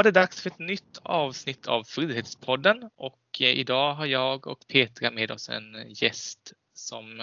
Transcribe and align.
Var 0.00 0.04
det 0.04 0.10
dags 0.10 0.40
för 0.40 0.50
ett 0.50 0.58
nytt 0.58 0.98
avsnitt 1.02 1.66
av 1.66 1.84
Frihetspodden 1.84 2.90
och 2.96 3.20
eh, 3.40 3.46
idag 3.46 3.94
har 3.94 4.06
jag 4.06 4.46
och 4.46 4.58
Petra 4.68 5.10
med 5.10 5.30
oss 5.30 5.48
en 5.48 5.76
gäst 5.88 6.52
som 6.74 7.22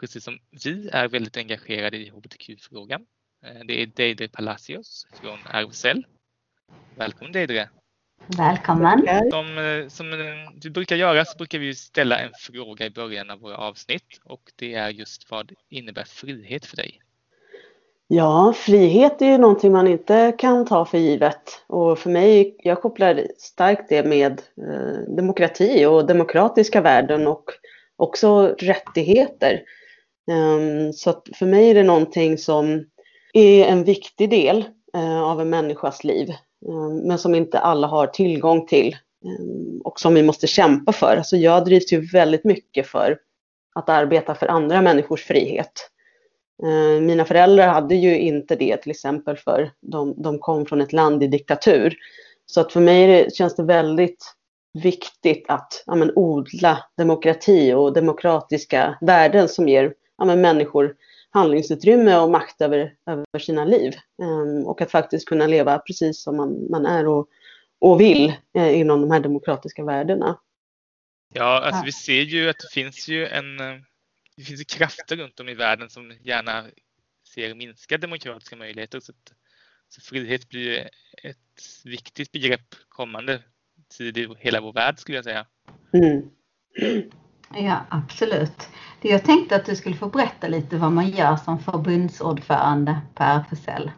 precis 0.00 0.24
som 0.24 0.38
vi 0.64 0.88
är 0.92 1.08
väldigt 1.08 1.36
engagerade 1.36 1.96
i 1.96 2.10
hbtq-frågan. 2.10 3.06
Eh, 3.44 3.60
det 3.66 3.82
är 3.82 3.86
Deidre 3.86 4.28
Palacios 4.28 5.06
från 5.20 5.38
RFSL. 5.46 6.06
Välkommen 6.96 7.32
Deidre! 7.32 7.68
Välkommen! 8.26 9.30
Som, 9.30 9.58
eh, 9.58 9.88
som 9.88 10.10
du 10.54 10.70
brukar 10.70 10.96
göra 10.96 11.24
så 11.24 11.36
brukar 11.36 11.58
vi 11.58 11.74
ställa 11.74 12.18
en 12.18 12.32
fråga 12.38 12.86
i 12.86 12.90
början 12.90 13.30
av 13.30 13.40
våra 13.40 13.56
avsnitt 13.56 14.20
och 14.24 14.52
det 14.56 14.74
är 14.74 14.90
just 14.90 15.30
vad 15.30 15.52
innebär 15.68 16.04
frihet 16.04 16.66
för 16.66 16.76
dig? 16.76 17.02
Ja, 18.08 18.52
frihet 18.56 19.22
är 19.22 19.26
ju 19.26 19.38
någonting 19.38 19.72
man 19.72 19.86
inte 19.86 20.32
kan 20.38 20.66
ta 20.66 20.84
för 20.84 20.98
givet. 20.98 21.64
Och 21.66 21.98
för 21.98 22.10
mig, 22.10 22.56
jag 22.58 22.82
kopplar 22.82 23.26
starkt 23.38 23.88
det 23.88 24.06
med 24.06 24.32
eh, 24.32 25.14
demokrati 25.16 25.86
och 25.86 26.06
demokratiska 26.06 26.80
värden 26.80 27.26
och 27.26 27.44
också 27.96 28.54
rättigheter. 28.58 29.62
Um, 30.30 30.92
så 30.92 31.10
att 31.10 31.28
för 31.34 31.46
mig 31.46 31.70
är 31.70 31.74
det 31.74 31.82
någonting 31.82 32.38
som 32.38 32.84
är 33.32 33.64
en 33.64 33.84
viktig 33.84 34.30
del 34.30 34.64
uh, 34.96 35.22
av 35.22 35.40
en 35.40 35.50
människas 35.50 36.04
liv. 36.04 36.28
Um, 36.66 36.98
men 36.98 37.18
som 37.18 37.34
inte 37.34 37.58
alla 37.58 37.86
har 37.86 38.06
tillgång 38.06 38.66
till. 38.66 38.96
Um, 39.24 39.80
och 39.84 40.00
som 40.00 40.14
vi 40.14 40.22
måste 40.22 40.46
kämpa 40.46 40.92
för. 40.92 41.16
Alltså 41.16 41.36
jag 41.36 41.64
drivs 41.64 41.92
ju 41.92 42.00
väldigt 42.00 42.44
mycket 42.44 42.86
för 42.86 43.18
att 43.74 43.88
arbeta 43.88 44.34
för 44.34 44.46
andra 44.46 44.82
människors 44.82 45.24
frihet. 45.24 45.91
Eh, 46.62 47.00
mina 47.00 47.24
föräldrar 47.24 47.68
hade 47.68 47.94
ju 47.94 48.18
inte 48.18 48.56
det 48.56 48.76
till 48.76 48.90
exempel 48.90 49.36
för 49.36 49.70
de, 49.80 50.22
de 50.22 50.38
kom 50.38 50.66
från 50.66 50.80
ett 50.80 50.92
land 50.92 51.22
i 51.22 51.26
diktatur. 51.26 51.96
Så 52.46 52.60
att 52.60 52.72
för 52.72 52.80
mig 52.80 53.06
det, 53.06 53.34
känns 53.34 53.56
det 53.56 53.62
väldigt 53.62 54.34
viktigt 54.72 55.44
att 55.48 55.84
ja, 55.86 55.94
men, 55.94 56.12
odla 56.16 56.84
demokrati 56.96 57.72
och 57.72 57.92
demokratiska 57.92 58.98
värden 59.00 59.48
som 59.48 59.68
ger 59.68 59.94
ja, 60.18 60.24
men, 60.24 60.40
människor 60.40 60.94
handlingsutrymme 61.30 62.16
och 62.16 62.30
makt 62.30 62.60
över, 62.60 62.94
över 63.06 63.38
sina 63.38 63.64
liv. 63.64 63.94
Um, 64.22 64.66
och 64.66 64.80
att 64.80 64.90
faktiskt 64.90 65.28
kunna 65.28 65.46
leva 65.46 65.78
precis 65.78 66.22
som 66.22 66.36
man, 66.36 66.70
man 66.70 66.86
är 66.86 67.08
och, 67.08 67.28
och 67.80 68.00
vill 68.00 68.32
eh, 68.58 68.80
inom 68.80 69.00
de 69.00 69.10
här 69.10 69.20
demokratiska 69.20 69.84
värdena. 69.84 70.38
Ja, 71.34 71.62
alltså 71.64 71.82
vi 71.84 71.92
ser 71.92 72.22
ju 72.22 72.48
att 72.48 72.58
det 72.58 72.72
finns 72.72 73.08
ju 73.08 73.26
en 73.26 73.60
eh, 73.60 73.80
det 74.36 74.44
finns 74.44 74.60
ju 74.60 74.64
krafter 74.64 75.16
runt 75.16 75.40
om 75.40 75.48
i 75.48 75.54
världen 75.54 75.90
som 75.90 76.12
gärna 76.20 76.64
ser 77.34 77.54
minskade 77.54 78.00
demokratiska 78.00 78.56
möjligheter. 78.56 79.00
Så, 79.00 79.12
att, 79.12 79.32
så 79.88 80.00
frihet 80.00 80.48
blir 80.48 80.90
ett 81.22 81.84
viktigt 81.84 82.32
begrepp 82.32 82.74
kommande 82.88 83.42
tid 83.98 84.18
i 84.18 84.28
hela 84.38 84.60
vår 84.60 84.72
värld 84.72 84.98
skulle 84.98 85.18
jag 85.18 85.24
säga. 85.24 85.46
Mm. 85.92 86.30
Ja, 87.54 87.86
absolut. 87.90 88.68
Jag 89.00 89.24
tänkte 89.24 89.56
att 89.56 89.66
du 89.66 89.76
skulle 89.76 89.96
få 89.96 90.08
berätta 90.08 90.48
lite 90.48 90.76
vad 90.76 90.92
man 90.92 91.10
gör 91.10 91.36
som 91.36 91.58
förbundsordförande 91.58 93.00
på 93.14 93.22
RFSL. 93.22 93.90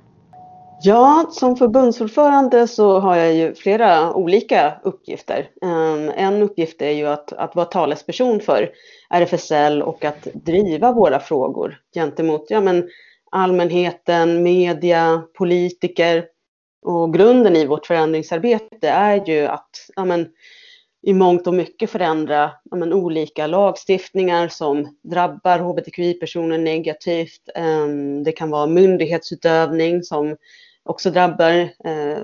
Ja, 0.86 1.26
som 1.30 1.56
förbundsordförande 1.56 2.68
så 2.68 2.98
har 2.98 3.16
jag 3.16 3.34
ju 3.34 3.54
flera 3.54 4.14
olika 4.14 4.80
uppgifter. 4.82 5.48
Ehm, 5.62 6.12
en 6.16 6.42
uppgift 6.42 6.82
är 6.82 6.90
ju 6.90 7.06
att, 7.06 7.32
att 7.32 7.56
vara 7.56 7.66
talesperson 7.66 8.40
för 8.40 8.70
RFSL 9.10 9.82
och 9.82 10.04
att 10.04 10.28
driva 10.34 10.92
våra 10.92 11.20
frågor 11.20 11.80
gentemot 11.94 12.46
ja, 12.48 12.60
men 12.60 12.88
allmänheten, 13.30 14.42
media, 14.42 15.22
politiker. 15.38 16.24
Och 16.82 17.14
grunden 17.14 17.56
i 17.56 17.66
vårt 17.66 17.86
förändringsarbete 17.86 18.88
är 18.88 19.28
ju 19.28 19.46
att 19.46 19.70
ja, 19.96 20.04
men, 20.04 20.28
i 21.06 21.14
mångt 21.14 21.46
och 21.46 21.54
mycket 21.54 21.90
förändra 21.90 22.50
ja, 22.70 22.76
men, 22.76 22.92
olika 22.92 23.46
lagstiftningar 23.46 24.48
som 24.48 24.96
drabbar 25.02 25.58
hbtqi-personer 25.58 26.58
negativt. 26.58 27.48
Ehm, 27.54 28.22
det 28.24 28.32
kan 28.32 28.50
vara 28.50 28.66
myndighetsutövning 28.66 30.02
som 30.02 30.36
också 30.84 31.10
drabbar 31.10 31.50
eh, 31.84 32.18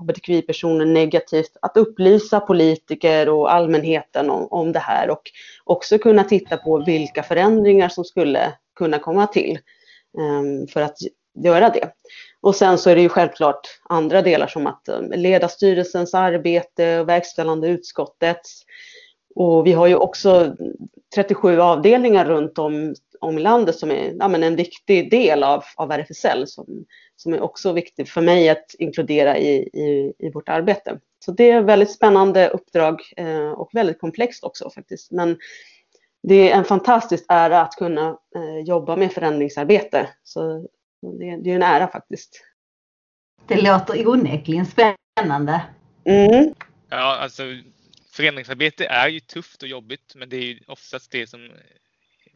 hbtqi-personer 0.00 0.84
negativt, 0.84 1.56
att 1.62 1.76
upplysa 1.76 2.40
politiker 2.40 3.28
och 3.28 3.52
allmänheten 3.52 4.30
om, 4.30 4.48
om 4.50 4.72
det 4.72 4.78
här 4.78 5.10
och 5.10 5.22
också 5.64 5.98
kunna 5.98 6.24
titta 6.24 6.56
på 6.56 6.84
vilka 6.84 7.22
förändringar 7.22 7.88
som 7.88 8.04
skulle 8.04 8.52
kunna 8.76 8.98
komma 8.98 9.26
till 9.26 9.58
eh, 10.18 10.68
för 10.72 10.80
att 10.80 10.96
göra 11.44 11.70
det. 11.70 11.90
Och 12.40 12.54
sen 12.54 12.78
så 12.78 12.90
är 12.90 12.94
det 12.94 13.02
ju 13.02 13.08
självklart 13.08 13.80
andra 13.88 14.22
delar 14.22 14.46
som 14.46 14.66
att 14.66 14.88
eh, 14.88 15.00
leda 15.00 15.48
styrelsens 15.48 16.14
arbete 16.14 17.00
och 17.00 17.08
verkställande 17.08 17.68
utskottets. 17.68 18.62
Och 19.34 19.66
vi 19.66 19.72
har 19.72 19.86
ju 19.86 19.96
också 19.96 20.56
37 21.14 21.60
avdelningar 21.60 22.24
runt 22.24 22.58
om, 22.58 22.94
om 23.24 23.38
i 23.38 23.40
landet 23.40 23.78
som 23.78 23.90
är 23.90 24.14
ja, 24.18 24.28
men 24.28 24.42
en 24.42 24.56
viktig 24.56 25.10
del 25.10 25.42
av, 25.42 25.64
av 25.76 25.92
RFSL 25.92 26.46
som 26.46 26.84
som 27.16 27.34
är 27.34 27.40
också 27.40 27.72
viktigt 27.72 28.08
för 28.08 28.20
mig 28.20 28.48
att 28.48 28.74
inkludera 28.78 29.38
i, 29.38 29.56
i, 29.56 30.12
i 30.18 30.30
vårt 30.30 30.48
arbete. 30.48 31.00
Så 31.24 31.32
det 31.32 31.50
är 31.50 31.60
ett 31.60 31.66
väldigt 31.66 31.92
spännande 31.92 32.48
uppdrag 32.48 33.00
eh, 33.16 33.50
och 33.50 33.70
väldigt 33.72 34.00
komplext 34.00 34.44
också 34.44 34.70
faktiskt. 34.70 35.10
Men 35.10 35.38
det 36.22 36.50
är 36.50 36.56
en 36.56 36.64
fantastisk 36.64 37.24
ära 37.28 37.60
att 37.60 37.76
kunna 37.76 38.08
eh, 38.36 38.58
jobba 38.64 38.96
med 38.96 39.12
förändringsarbete. 39.12 40.08
Så 40.22 40.68
det, 41.18 41.36
det 41.36 41.50
är 41.50 41.54
en 41.54 41.62
ära 41.62 41.88
faktiskt. 41.88 42.44
Det 43.46 43.60
låter 43.60 44.08
onekligen 44.08 44.66
spännande. 44.66 45.60
Mm. 46.04 46.54
Ja, 46.88 47.16
alltså 47.16 47.42
förändringsarbete 48.12 48.86
är 48.86 49.08
ju 49.08 49.20
tufft 49.20 49.62
och 49.62 49.68
jobbigt, 49.68 50.14
men 50.14 50.28
det 50.28 50.36
är 50.36 50.44
ju 50.44 50.60
oftast 50.66 51.10
det 51.10 51.26
som 51.26 51.50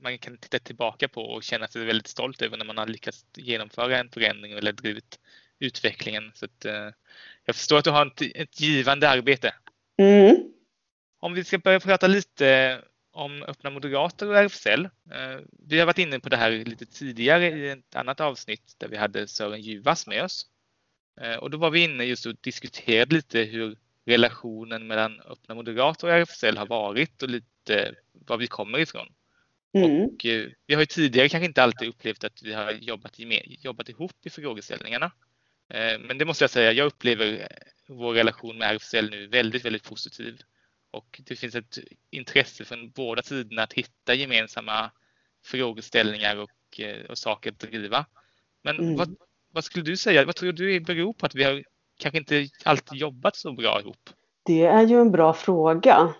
man 0.01 0.19
kan 0.19 0.37
titta 0.37 0.59
tillbaka 0.59 1.09
på 1.09 1.23
och 1.23 1.43
känna 1.43 1.69
sig 1.69 1.85
väldigt 1.85 2.07
stolt 2.07 2.43
över 2.43 2.57
när 2.57 2.65
man 2.65 2.79
har 2.79 2.87
lyckats 2.87 3.27
genomföra 3.37 3.99
en 3.99 4.11
förändring 4.11 4.53
eller 4.53 4.73
drivit 4.73 5.19
utvecklingen. 5.59 6.33
Så 6.35 6.45
att, 6.45 6.65
eh, 6.65 6.91
jag 7.45 7.57
förstår 7.57 7.79
att 7.79 7.85
du 7.85 7.91
har 7.91 8.07
ett, 8.07 8.23
ett 8.35 8.61
givande 8.61 9.09
arbete. 9.09 9.55
Mm. 9.99 10.37
Om 11.21 11.35
vi 11.35 11.45
ska 11.45 11.59
börja 11.59 11.81
prata 11.81 12.07
lite 12.07 12.81
om 13.13 13.43
Öppna 13.43 13.71
Moderater 13.71 14.29
och 14.29 14.37
RFSL. 14.37 14.85
Eh, 14.85 15.41
vi 15.69 15.79
har 15.79 15.87
varit 15.87 15.99
inne 15.99 16.21
på 16.21 16.29
det 16.29 16.37
här 16.37 16.51
lite 16.51 16.87
tidigare 16.87 17.49
i 17.49 17.69
ett 17.69 17.97
annat 17.97 18.21
avsnitt 18.21 18.75
där 18.79 18.89
vi 18.89 18.97
hade 18.97 19.29
Sören 19.29 19.61
Juvas 19.61 20.07
med 20.07 20.25
oss. 20.25 20.47
Eh, 21.21 21.35
och 21.35 21.51
då 21.51 21.59
var 21.59 21.71
vi 21.71 21.85
inne 21.85 22.05
just 22.05 22.27
och 22.27 22.35
diskuterade 22.41 23.15
lite 23.15 23.41
hur 23.41 23.77
relationen 24.07 24.87
mellan 24.87 25.21
Öppna 25.21 25.55
Moderater 25.55 26.07
och 26.07 26.13
RFSL 26.13 26.57
har 26.57 26.67
varit 26.67 27.23
och 27.23 27.29
lite 27.29 27.95
var 28.13 28.37
vi 28.37 28.47
kommer 28.47 28.79
ifrån. 28.79 29.09
Mm. 29.73 30.05
Och 30.05 30.27
eh, 30.27 30.47
vi 30.67 30.75
har 30.75 30.83
ju 30.83 30.87
tidigare 30.87 31.29
kanske 31.29 31.47
inte 31.47 31.62
alltid 31.62 31.89
upplevt 31.89 32.25
att 32.25 32.43
vi 32.43 32.53
har 32.53 32.73
jobbat, 32.73 33.12
jobbat 33.47 33.89
ihop 33.89 34.27
i 34.27 34.31
frågeställningarna. 34.31 35.12
Eh, 35.69 35.99
men 35.99 36.19
det 36.19 36.25
måste 36.25 36.45
jag 36.45 36.51
säga, 36.51 36.73
jag 36.73 36.87
upplever 36.87 37.49
vår 37.89 38.15
relation 38.15 38.59
med 38.59 38.71
RFSL 38.71 39.11
nu 39.11 39.27
väldigt, 39.27 39.65
väldigt 39.65 39.84
positiv. 39.84 40.41
Och 40.91 41.21
det 41.25 41.37
finns 41.37 41.55
ett 41.55 41.79
intresse 42.11 42.65
från 42.65 42.91
båda 42.91 43.23
sidorna 43.23 43.62
att 43.62 43.73
hitta 43.73 44.15
gemensamma 44.15 44.91
frågeställningar 45.45 46.37
och, 46.37 46.81
eh, 46.81 47.11
och 47.11 47.19
saker 47.19 47.50
att 47.50 47.59
driva. 47.59 48.06
Men 48.62 48.79
mm. 48.79 48.97
vad, 48.97 49.17
vad, 49.53 49.65
skulle 49.65 49.85
du 49.85 49.97
säga, 49.97 50.25
vad 50.25 50.37
tror 50.37 50.53
du 50.53 50.81
beror 50.81 51.12
på 51.12 51.26
att 51.26 51.35
vi 51.35 51.44
har 51.44 51.65
kanske 51.99 52.19
inte 52.19 52.49
alltid 52.65 52.99
jobbat 52.99 53.37
så 53.37 53.53
bra 53.53 53.81
ihop? 53.81 54.11
Det 54.44 54.62
är 54.62 54.87
ju 54.87 55.00
en 55.00 55.11
bra 55.11 55.32
fråga. 55.32 56.15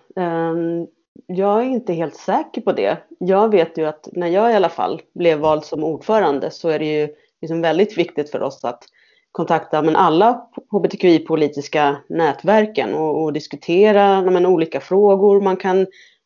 Jag 1.27 1.61
är 1.61 1.65
inte 1.65 1.93
helt 1.93 2.15
säker 2.15 2.61
på 2.61 2.71
det. 2.71 2.97
Jag 3.19 3.51
vet 3.51 3.77
ju 3.77 3.85
att 3.85 4.07
när 4.11 4.27
jag 4.27 4.51
i 4.51 4.55
alla 4.55 4.69
fall 4.69 5.01
blev 5.13 5.39
vald 5.39 5.65
som 5.65 5.83
ordförande 5.83 6.51
så 6.51 6.69
är 6.69 6.79
det 6.79 6.85
ju 6.85 7.09
liksom 7.41 7.61
väldigt 7.61 7.97
viktigt 7.97 8.31
för 8.31 8.41
oss 8.41 8.63
att 8.65 8.83
kontakta 9.31 9.81
men 9.81 9.95
alla 9.95 10.47
hbtqi-politiska 10.71 11.97
nätverken 12.09 12.93
och, 12.93 13.23
och 13.23 13.33
diskutera 13.33 14.21
men, 14.21 14.45
olika 14.45 14.79
frågor 14.79 15.41
man 15.41 15.57
kan 15.57 15.81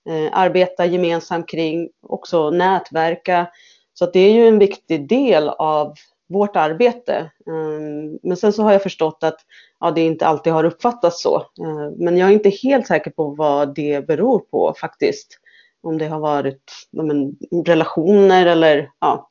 eh, 0.09 0.29
arbeta 0.31 0.85
gemensamt 0.85 1.49
kring, 1.49 1.89
också 2.07 2.49
nätverka. 2.49 3.47
Så 3.93 4.05
att 4.05 4.13
det 4.13 4.19
är 4.19 4.33
ju 4.33 4.47
en 4.47 4.59
viktig 4.59 5.07
del 5.07 5.49
av 5.49 5.93
vårt 6.33 6.55
arbete. 6.55 7.31
Ehm, 7.47 8.19
men 8.23 8.37
sen 8.37 8.53
så 8.53 8.63
har 8.63 8.71
jag 8.71 8.83
förstått 8.83 9.17
att 9.21 9.39
ja, 9.79 9.91
det 9.91 10.01
inte 10.01 10.27
alltid 10.27 10.53
har 10.53 10.63
uppfattats 10.63 11.21
så. 11.21 11.37
Ehm, 11.39 11.93
men 11.97 12.17
jag 12.17 12.29
är 12.29 12.33
inte 12.33 12.49
helt 12.49 12.87
säker 12.87 13.11
på 13.11 13.29
vad 13.29 13.75
det 13.75 14.07
beror 14.07 14.39
på 14.39 14.75
faktiskt. 14.79 15.39
Om 15.81 15.97
det 15.97 16.07
har 16.07 16.19
varit 16.19 16.87
men, 16.91 17.35
relationer 17.65 18.45
eller 18.45 18.91
ja. 18.99 19.29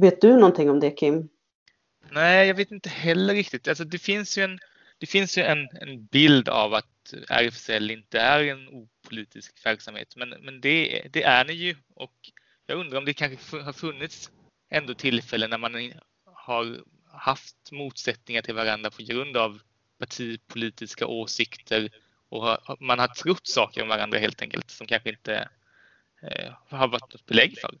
Vet 0.00 0.20
du 0.20 0.32
någonting 0.32 0.70
om 0.70 0.80
det 0.80 0.90
Kim? 0.90 1.28
Nej, 2.10 2.48
jag 2.48 2.54
vet 2.54 2.70
inte 2.70 2.88
heller 2.88 3.34
riktigt. 3.34 3.68
Alltså, 3.68 3.84
det 3.84 3.98
finns 3.98 4.38
ju 4.38 4.42
en, 4.42 4.58
det 4.98 5.06
finns 5.06 5.38
ju 5.38 5.42
en, 5.42 5.58
en 5.80 6.04
bild 6.04 6.48
av 6.48 6.74
att 6.74 7.14
RFSL 7.30 7.90
inte 7.90 8.20
är 8.20 8.44
en 8.44 8.68
opolitisk 8.68 9.66
verksamhet, 9.66 10.14
men, 10.16 10.28
men 10.28 10.60
det, 10.60 11.08
det 11.12 11.22
är 11.22 11.44
ni 11.44 11.52
ju 11.52 11.76
och 11.94 12.12
jag 12.66 12.78
undrar 12.78 12.98
om 12.98 13.04
det 13.04 13.14
kanske 13.14 13.60
har 13.60 13.72
funnits 13.72 14.30
ändå 14.70 14.94
tillfällen 14.94 15.50
när 15.50 15.58
man 15.58 15.92
har 16.24 16.82
haft 17.12 17.72
motsättningar 17.72 18.42
till 18.42 18.54
varandra 18.54 18.90
på 18.90 19.02
grund 19.02 19.36
av 19.36 19.60
partipolitiska 19.98 21.06
åsikter 21.06 21.90
och 22.28 22.58
man 22.80 22.98
har 22.98 23.08
trott 23.08 23.46
saker 23.46 23.82
om 23.82 23.88
varandra 23.88 24.18
helt 24.18 24.42
enkelt 24.42 24.70
som 24.70 24.86
kanske 24.86 25.08
inte 25.08 25.48
eh, 26.22 26.52
har 26.68 26.88
varit 26.88 27.12
något 27.12 27.26
belägg 27.26 27.58
för. 27.60 27.74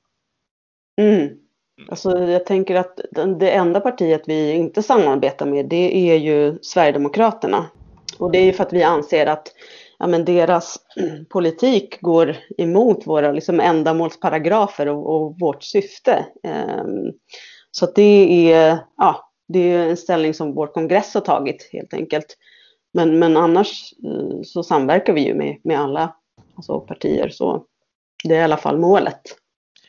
Mm. 0.96 1.38
Alltså 1.88 2.18
jag 2.18 2.46
tänker 2.46 2.74
att 2.74 3.00
det 3.38 3.50
enda 3.50 3.80
partiet 3.80 4.22
vi 4.26 4.52
inte 4.52 4.82
samarbetar 4.82 5.46
med 5.46 5.66
det 5.66 6.10
är 6.10 6.16
ju 6.16 6.58
Sverigedemokraterna. 6.62 7.70
Och 8.18 8.32
det 8.32 8.38
är 8.38 8.44
ju 8.44 8.52
för 8.52 8.64
att 8.64 8.72
vi 8.72 8.82
anser 8.82 9.26
att 9.26 9.52
ja, 9.98 10.06
men 10.06 10.24
deras 10.24 10.78
politik 11.30 12.00
går 12.00 12.36
emot 12.58 13.06
våra 13.06 13.32
liksom, 13.32 13.60
ändamålsparagrafer 13.60 14.88
och, 14.88 15.16
och 15.16 15.38
vårt 15.40 15.62
syfte. 15.62 16.26
Um, 16.42 17.12
så 17.70 17.86
det 17.94 18.52
är, 18.52 18.78
ja, 18.96 19.32
det 19.48 19.58
är 19.58 19.88
en 19.88 19.96
ställning 19.96 20.34
som 20.34 20.54
vår 20.54 20.66
kongress 20.66 21.14
har 21.14 21.20
tagit 21.20 21.70
helt 21.72 21.94
enkelt. 21.94 22.36
Men, 22.92 23.18
men 23.18 23.36
annars 23.36 23.94
eh, 24.04 24.42
så 24.44 24.62
samverkar 24.62 25.12
vi 25.12 25.26
ju 25.26 25.34
med, 25.34 25.60
med 25.64 25.80
alla 25.80 26.16
alltså, 26.56 26.80
partier. 26.80 27.28
Så 27.28 27.64
det 28.24 28.34
är 28.34 28.40
i 28.40 28.44
alla 28.44 28.56
fall 28.56 28.78
målet. 28.78 29.22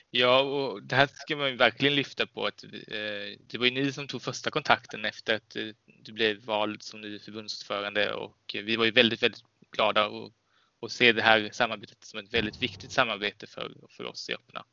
Ja, 0.10 0.42
och 0.42 0.84
det 0.84 0.96
här 0.96 1.10
ska 1.14 1.36
man 1.36 1.58
verkligen 1.58 1.96
lyfta 1.96 2.26
på. 2.28 2.46
Att, 2.46 2.64
eh, 2.64 3.38
det 3.48 3.58
var 3.58 3.66
ju 3.66 3.72
ni 3.72 3.92
som 3.92 4.08
tog 4.08 4.22
första 4.22 4.50
kontakten 4.50 5.06
efter 5.06 5.36
att 5.36 5.56
eh, 5.56 5.64
du 6.04 6.12
blev 6.12 6.46
vald 6.46 6.84
som 6.84 7.02
ny 7.02 7.20
förbundsordförande 7.20 8.14
och 8.14 8.56
eh, 8.56 8.64
vi 8.64 8.76
var 8.76 8.86
ju 8.86 8.92
väldigt, 8.92 9.24
väldigt 9.24 9.44
glada 9.72 10.08
och, 10.08 10.32
och 10.80 10.92
se 10.92 11.12
det 11.12 11.22
här 11.22 11.50
samarbetet 11.52 12.04
som 12.04 12.20
ett 12.20 12.34
väldigt 12.34 12.62
viktigt 12.62 12.92
samarbete 12.92 13.48
för, 13.48 13.74
för 13.90 14.06
oss 14.06 14.30
i 14.30 14.34
Öppna. 14.34 14.66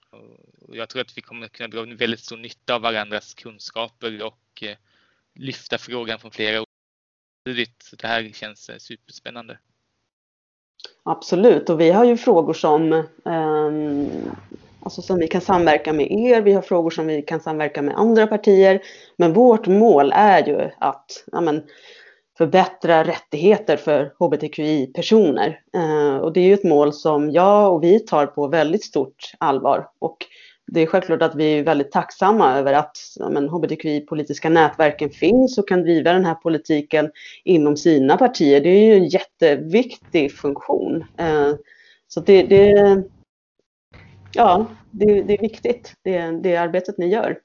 Och 0.60 0.76
jag 0.76 0.88
tror 0.88 1.02
att 1.02 1.18
vi 1.18 1.22
kommer 1.22 1.48
kunna 1.48 1.68
dra 1.68 1.96
väldigt 1.96 2.20
stor 2.20 2.36
nytta 2.36 2.74
av 2.74 2.80
varandras 2.80 3.34
kunskaper 3.34 4.22
och 4.22 4.62
eh, 4.62 4.76
lyfta 5.34 5.78
frågan 5.78 6.18
från 6.18 6.30
flera. 6.30 6.64
Så 7.82 7.96
det 7.96 8.06
här 8.06 8.30
känns 8.32 8.68
eh, 8.68 8.78
superspännande. 8.78 9.58
Absolut, 11.02 11.70
och 11.70 11.80
vi 11.80 11.90
har 11.90 12.04
ju 12.04 12.16
frågor 12.16 12.52
som, 12.52 12.92
eh, 12.92 13.70
alltså 14.80 15.02
som 15.02 15.18
vi 15.18 15.28
kan 15.28 15.40
samverka 15.40 15.92
med 15.92 16.12
er. 16.12 16.42
Vi 16.42 16.52
har 16.52 16.62
frågor 16.62 16.90
som 16.90 17.06
vi 17.06 17.22
kan 17.22 17.40
samverka 17.40 17.82
med 17.82 17.98
andra 17.98 18.26
partier. 18.26 18.82
Men 19.16 19.32
vårt 19.32 19.66
mål 19.66 20.12
är 20.14 20.46
ju 20.46 20.70
att 20.78 21.24
ja, 21.32 21.40
men, 21.40 21.66
förbättra 22.38 23.04
rättigheter 23.04 23.76
för 23.76 24.14
hbtqi-personer. 24.18 25.60
Eh, 25.74 26.16
och 26.16 26.32
det 26.32 26.40
är 26.40 26.44
ju 26.44 26.54
ett 26.54 26.64
mål 26.64 26.92
som 26.92 27.30
jag 27.30 27.74
och 27.74 27.82
vi 27.82 28.00
tar 28.00 28.26
på 28.26 28.48
väldigt 28.48 28.84
stort 28.84 29.32
allvar. 29.38 29.88
Och 29.98 30.16
det 30.66 30.80
är 30.80 30.86
självklart 30.86 31.22
att 31.22 31.34
vi 31.34 31.58
är 31.58 31.62
väldigt 31.62 31.92
tacksamma 31.92 32.58
över 32.58 32.72
att 32.72 32.96
ja, 33.16 33.26
hbtqi-politiska 33.26 34.48
nätverken 34.48 35.10
finns 35.10 35.58
och 35.58 35.68
kan 35.68 35.82
driva 35.82 36.12
den 36.12 36.24
här 36.24 36.34
politiken 36.34 37.10
inom 37.44 37.76
sina 37.76 38.16
partier. 38.16 38.60
Det 38.60 38.68
är 38.68 38.84
ju 38.84 38.94
en 38.94 39.08
jätteviktig 39.08 40.32
funktion. 40.32 41.04
Eh, 41.16 41.52
så 42.08 42.20
det, 42.20 42.42
det 42.42 43.02
ja, 44.32 44.66
det, 44.90 45.22
det, 45.22 45.34
är 45.34 45.40
viktigt, 45.40 45.94
det, 46.02 46.30
det 46.30 46.56
arbetet 46.56 46.98
ni 46.98 47.06
gör. 47.06 47.38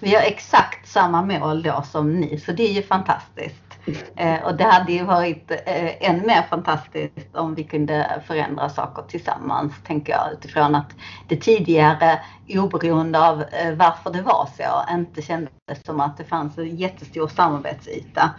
Vi 0.00 0.14
har 0.14 0.22
exakt 0.22 0.88
samma 0.88 1.22
mål 1.22 1.62
då 1.62 1.82
som 1.92 2.20
ni, 2.20 2.38
så 2.38 2.52
det 2.52 2.62
är 2.62 2.72
ju 2.72 2.82
fantastiskt. 2.82 3.69
Eh, 4.16 4.42
och 4.42 4.56
det 4.56 4.64
hade 4.64 4.92
ju 4.92 5.04
varit 5.04 5.50
eh, 5.50 6.10
än 6.10 6.26
mer 6.26 6.42
fantastiskt 6.42 7.36
om 7.36 7.54
vi 7.54 7.64
kunde 7.64 8.22
förändra 8.26 8.68
saker 8.68 9.02
tillsammans, 9.02 9.72
tänker 9.86 10.12
jag, 10.12 10.32
utifrån 10.32 10.74
att 10.74 10.94
det 11.28 11.36
tidigare, 11.36 12.20
oberoende 12.48 13.28
av 13.28 13.42
eh, 13.42 13.74
varför 13.74 14.10
det 14.10 14.22
var 14.22 14.48
så, 14.56 14.94
inte 14.94 15.22
kändes 15.22 15.52
som 15.84 16.00
att 16.00 16.16
det 16.16 16.24
fanns 16.24 16.58
en 16.58 16.76
jättestor 16.76 17.28
samarbetsyta. 17.28 18.30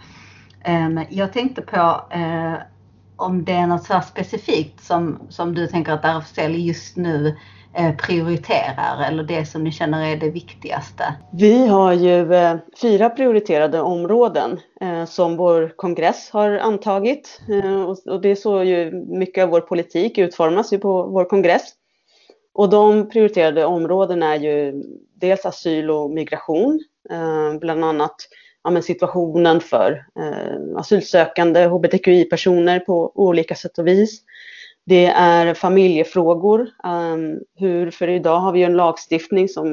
Ehm, 0.64 1.00
jag 1.10 1.32
tänkte 1.32 1.62
på 1.62 2.04
eh, 2.10 2.54
om 3.16 3.44
det 3.44 3.52
är 3.52 3.66
något 3.66 3.84
så 3.84 4.00
specifikt 4.00 4.84
som, 4.84 5.18
som 5.28 5.54
du 5.54 5.66
tänker 5.66 5.92
att 5.92 6.04
RFSL 6.04 6.54
just 6.54 6.96
nu 6.96 7.36
Eh, 7.36 7.61
Eh, 7.74 7.96
prioriterar 7.96 9.08
eller 9.08 9.22
det 9.22 9.46
som 9.46 9.64
ni 9.64 9.72
känner 9.72 10.12
är 10.12 10.16
det 10.16 10.30
viktigaste? 10.30 11.14
Vi 11.32 11.66
har 11.66 11.92
ju 11.92 12.34
eh, 12.34 12.56
fyra 12.80 13.10
prioriterade 13.10 13.80
områden 13.80 14.60
eh, 14.80 15.04
som 15.04 15.36
vår 15.36 15.72
kongress 15.76 16.30
har 16.30 16.50
antagit 16.50 17.40
och 18.06 18.20
det 18.20 18.28
är 18.28 18.34
så 18.34 18.62
ju 18.64 18.92
mycket 18.92 19.44
av 19.44 19.50
vår 19.50 19.60
politik 19.60 20.18
utformas 20.18 20.72
ju 20.72 20.78
på 20.78 21.02
vår 21.02 21.24
kongress. 21.24 21.62
Och 22.54 22.70
de 22.70 23.08
prioriterade 23.08 23.64
områdena 23.64 24.34
är 24.34 24.38
ju 24.38 24.82
dels 25.14 25.46
asyl 25.46 25.90
och 25.90 26.10
migration, 26.10 26.80
bland 27.60 27.84
annat 27.84 28.16
ja, 28.64 28.82
situationen 28.82 29.60
för 29.60 30.04
asylsökande 30.76 31.66
hbtqi-personer 31.66 32.80
på 32.80 33.12
olika 33.14 33.54
sätt 33.54 33.78
och 33.78 33.86
vis. 33.86 34.22
Det 34.86 35.06
är 35.06 35.54
familjefrågor. 35.54 36.68
Ehm, 36.84 37.40
hur, 37.54 37.90
för 37.90 38.08
idag 38.08 38.38
har 38.38 38.52
vi 38.52 38.62
en 38.62 38.76
lagstiftning 38.76 39.48
som 39.48 39.72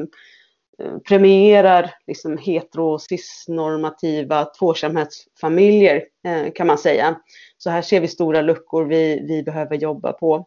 eh, 0.82 0.98
premierar 1.08 1.94
liksom 2.06 2.38
hetero 2.38 2.98
cisnormativa 2.98 4.44
tvåsamhetsfamiljer 4.44 6.04
eh, 6.26 6.52
kan 6.52 6.66
man 6.66 6.78
säga. 6.78 7.16
Så 7.58 7.70
här 7.70 7.82
ser 7.82 8.00
vi 8.00 8.08
stora 8.08 8.42
luckor 8.42 8.84
vi, 8.84 9.26
vi 9.28 9.42
behöver 9.42 9.76
jobba 9.76 10.12
på. 10.12 10.46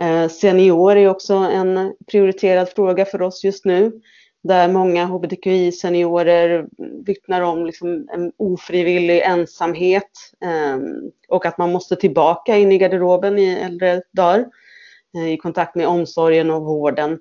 Eh, 0.00 0.28
senior 0.28 0.96
är 0.96 1.08
också 1.08 1.34
en 1.34 1.94
prioriterad 2.10 2.68
fråga 2.68 3.04
för 3.04 3.22
oss 3.22 3.44
just 3.44 3.64
nu 3.64 3.92
där 4.44 4.68
många 4.68 5.04
hbtqi-seniorer 5.04 6.66
vittnar 7.06 7.40
om 7.40 7.66
liksom 7.66 8.08
en 8.12 8.32
ofrivillig 8.36 9.22
ensamhet 9.22 10.10
eh, 10.44 10.78
och 11.28 11.46
att 11.46 11.58
man 11.58 11.72
måste 11.72 11.96
tillbaka 11.96 12.56
in 12.56 12.72
i 12.72 12.78
garderoben 12.78 13.38
i 13.38 13.52
äldre 13.52 14.02
dagar 14.12 14.46
eh, 15.16 15.32
i 15.32 15.36
kontakt 15.36 15.74
med 15.74 15.86
omsorgen 15.86 16.50
och 16.50 16.64
vården. 16.64 17.18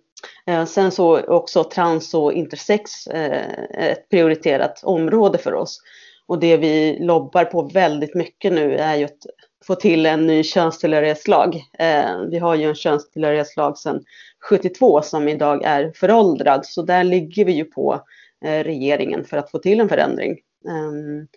Eh, 0.47 0.65
sen 0.65 0.91
så 0.91 1.21
också 1.21 1.63
trans 1.63 2.13
och 2.13 2.33
intersex 2.33 3.07
eh, 3.07 3.89
ett 3.89 4.09
prioriterat 4.09 4.83
område 4.83 5.37
för 5.37 5.53
oss. 5.53 5.81
Och 6.25 6.39
det 6.39 6.57
vi 6.57 6.97
lobbar 6.99 7.45
på 7.45 7.61
väldigt 7.61 8.15
mycket 8.15 8.53
nu 8.53 8.77
är 8.77 8.95
ju 8.95 9.05
att 9.05 9.25
få 9.65 9.75
till 9.75 10.05
en 10.05 10.27
ny 10.27 10.43
könstillhörighetslag. 10.43 11.55
Eh, 11.79 12.19
vi 12.31 12.39
har 12.39 12.55
ju 12.55 12.63
en 12.63 12.75
könstillhörighetslag 12.75 13.77
sedan 13.77 14.03
72 14.49 15.01
som 15.01 15.27
idag 15.27 15.63
är 15.63 15.91
föråldrad. 15.95 16.65
Så 16.65 16.81
där 16.81 17.03
ligger 17.03 17.45
vi 17.45 17.51
ju 17.51 17.65
på 17.65 18.01
eh, 18.45 18.63
regeringen 18.63 19.25
för 19.25 19.37
att 19.37 19.51
få 19.51 19.59
till 19.59 19.79
en 19.79 19.89
förändring. 19.89 20.39
Ehm, 20.69 21.27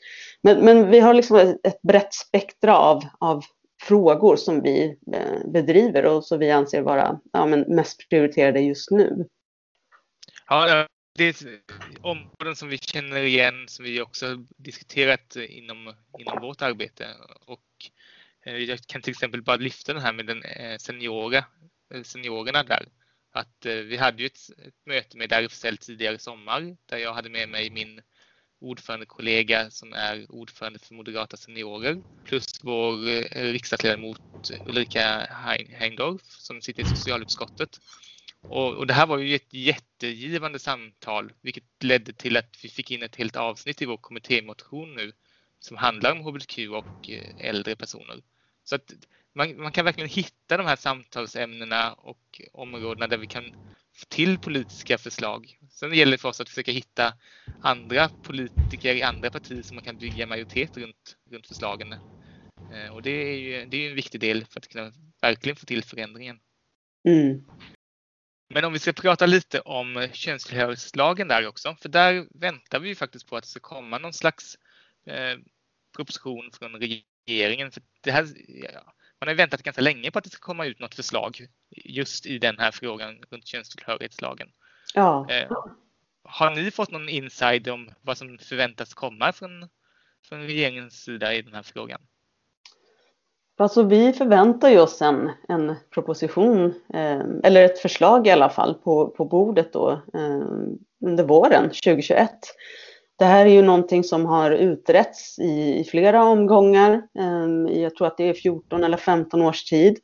men, 0.42 0.64
men 0.64 0.90
vi 0.90 1.00
har 1.00 1.14
liksom 1.14 1.58
ett 1.62 1.82
brett 1.82 2.14
spektra 2.14 2.78
av, 2.78 3.04
av 3.18 3.44
frågor 3.82 4.36
som 4.36 4.62
vi 4.62 4.98
eh, 5.12 5.50
bedriver 5.52 6.04
och 6.04 6.24
som 6.24 6.38
vi 6.38 6.50
anser 6.50 6.82
vara 6.82 7.20
ja, 7.32 7.46
men 7.46 7.60
mest 7.60 8.08
prioriterade 8.08 8.60
just 8.60 8.90
nu. 8.90 9.26
Ja, 10.48 10.86
det 11.16 11.24
är 11.24 11.34
områden 12.00 12.56
som 12.56 12.68
vi 12.68 12.78
känner 12.78 13.22
igen, 13.22 13.68
som 13.68 13.84
vi 13.84 14.00
också 14.00 14.26
diskuterat 14.56 15.36
inom, 15.36 15.94
inom 16.18 16.40
vårt 16.40 16.62
arbete. 16.62 17.06
Och 17.46 17.60
eh, 17.84 17.95
Eh, 18.46 18.56
jag 18.56 18.78
kan 18.86 19.02
till 19.02 19.10
exempel 19.10 19.42
bara 19.42 19.56
lyfta 19.56 19.92
den 19.92 20.02
här 20.02 20.12
med 20.12 20.26
den 20.26 20.42
eh, 20.42 20.78
seniora 20.78 21.44
eh, 21.94 22.02
seniorerna 22.02 22.62
där. 22.62 22.88
Att 23.32 23.66
vi 23.66 23.96
hade 23.96 24.22
ju 24.22 24.26
ett, 24.26 24.38
ett 24.66 24.86
möte 24.86 25.16
med 25.18 25.32
RFSL 25.32 25.76
tidigare 25.76 26.14
i 26.14 26.18
sommar 26.18 26.76
där 26.86 26.98
jag 26.98 27.14
hade 27.14 27.30
med 27.30 27.48
mig 27.48 27.70
min 27.70 28.00
ordförandekollega 28.60 29.70
som 29.70 29.92
är 29.92 30.32
ordförande 30.32 30.78
för 30.78 30.94
Moderata 30.94 31.36
seniorer 31.36 32.02
plus 32.24 32.46
vår 32.62 32.96
riksdagsledamot 33.52 34.20
Ulrika 34.64 35.26
Heindorf 35.78 36.22
som 36.22 36.62
sitter 36.62 36.82
i 36.82 36.84
socialutskottet. 36.84 37.78
Och, 38.46 38.74
och, 38.74 38.86
det 38.86 38.94
här 38.94 39.06
var 39.06 39.18
ju 39.18 39.34
ett 39.34 39.52
jättegivande 39.52 40.58
samtal 40.58 41.32
vilket 41.40 41.64
ledde 41.80 42.12
till 42.12 42.36
att 42.36 42.64
vi 42.64 42.68
fick 42.68 42.90
in 42.90 43.02
ett 43.02 43.16
helt 43.16 43.36
avsnitt 43.36 43.82
i 43.82 43.86
vår 43.86 43.96
kommittémotion 43.96 44.94
nu 44.94 45.12
som 45.58 45.76
handlar 45.76 46.12
om 46.12 46.20
hbtq 46.20 46.58
och 46.58 47.10
äldre 47.36 47.76
personer. 47.76 48.22
Så 48.68 48.74
att 48.74 48.92
man, 49.34 49.56
man, 49.56 49.72
kan 49.72 49.84
verkligen 49.84 50.10
hitta 50.10 50.56
de 50.56 50.66
här 50.66 50.76
samtalsämnena 50.76 51.92
och 51.92 52.40
områdena 52.52 53.06
där 53.06 53.16
vi 53.16 53.26
kan 53.26 53.44
få 53.94 54.06
till 54.08 54.38
politiska 54.38 54.98
förslag. 54.98 55.58
Sen 55.70 55.94
gäller 55.94 56.12
det 56.12 56.18
för 56.18 56.28
oss 56.28 56.40
att 56.40 56.48
försöka 56.48 56.72
hitta 56.72 57.14
andra 57.60 58.08
politiker 58.22 58.94
i 58.94 59.02
andra 59.02 59.30
partier 59.30 59.62
som 59.62 59.74
man 59.74 59.84
kan 59.84 59.98
bygga 59.98 60.26
majoritet 60.26 60.76
runt, 60.76 61.16
runt 61.30 61.46
förslagen. 61.46 61.92
Eh, 62.72 62.94
och 62.94 63.02
det 63.02 63.10
är 63.10 63.38
ju 63.38 63.66
det 63.66 63.76
är 63.76 63.90
en 63.90 63.96
viktig 63.96 64.20
del 64.20 64.44
för 64.44 64.60
att 64.60 64.68
kunna 64.68 64.92
verkligen 65.20 65.56
få 65.56 65.66
till 65.66 65.84
förändringen. 65.84 66.40
Mm. 67.08 67.44
Men 68.54 68.64
om 68.64 68.72
vi 68.72 68.78
ska 68.78 68.92
prata 68.92 69.26
lite 69.26 69.60
om 69.60 70.08
könstillhörighetslagen 70.12 71.28
där 71.28 71.46
också, 71.46 71.76
för 71.80 71.88
där 71.88 72.26
väntar 72.40 72.80
vi 72.80 72.88
ju 72.88 72.94
faktiskt 72.94 73.26
på 73.26 73.36
att 73.36 73.42
det 73.44 73.48
ska 73.48 73.60
komma 73.60 73.98
någon 73.98 74.12
slags 74.12 74.58
eh, 75.06 75.38
proposition 75.96 76.50
från 76.52 76.72
regeringen. 76.72 77.15
För 77.26 77.82
det 78.00 78.10
här, 78.10 78.26
ja, 78.48 78.94
man 79.20 79.28
har 79.28 79.34
väntat 79.34 79.62
ganska 79.62 79.82
länge 79.82 80.10
på 80.10 80.18
att 80.18 80.24
det 80.24 80.30
ska 80.30 80.40
komma 80.40 80.66
ut 80.66 80.80
något 80.80 80.94
förslag 80.94 81.46
just 81.70 82.26
i 82.26 82.38
den 82.38 82.58
här 82.58 82.70
frågan 82.70 83.14
runt 83.30 83.46
könstillhörighetslagen. 83.46 84.48
Ja. 84.94 85.26
Eh, 85.30 85.52
har 86.24 86.50
ni 86.50 86.70
fått 86.70 86.90
någon 86.90 87.08
inside 87.08 87.68
om 87.68 87.90
vad 88.02 88.18
som 88.18 88.38
förväntas 88.38 88.94
komma 88.94 89.32
från, 89.32 89.68
från 90.28 90.40
regeringens 90.40 90.94
sida 91.04 91.34
i 91.34 91.42
den 91.42 91.54
här 91.54 91.62
frågan? 91.62 92.00
Alltså 93.58 93.82
vi 93.82 94.12
förväntar 94.12 94.78
oss 94.78 95.02
en, 95.02 95.30
en 95.48 95.74
proposition, 95.90 96.74
eh, 96.94 97.20
eller 97.44 97.64
ett 97.64 97.78
förslag 97.78 98.26
i 98.26 98.30
alla 98.30 98.50
fall, 98.50 98.74
på, 98.74 99.08
på 99.08 99.24
bordet 99.24 99.72
då, 99.72 99.90
eh, 99.90 100.42
under 101.00 101.24
våren 101.24 101.62
2021. 101.62 102.30
Det 103.18 103.24
här 103.24 103.46
är 103.46 103.50
ju 103.50 103.62
någonting 103.62 104.04
som 104.04 104.26
har 104.26 104.50
utretts 104.50 105.38
i, 105.38 105.78
i 105.80 105.84
flera 105.84 106.24
omgångar. 106.24 107.02
Ehm, 107.18 107.68
jag 107.68 107.94
tror 107.96 108.06
att 108.06 108.16
det 108.16 108.28
är 108.28 108.34
14 108.34 108.84
eller 108.84 108.96
15 108.96 109.42
års 109.42 109.64
tid. 109.64 109.98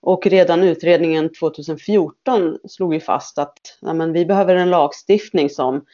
Och 0.00 0.26
redan 0.26 0.62
utredningen 0.62 1.30
2014 1.32 2.58
slog 2.68 2.94
ju 2.94 3.00
fast 3.00 3.38
att 3.38 3.58
ja, 3.80 3.92
men 3.92 4.12
vi 4.12 4.26
behöver 4.26 4.56
en 4.56 4.70
lagstiftning 4.70 5.50
som 5.50 5.84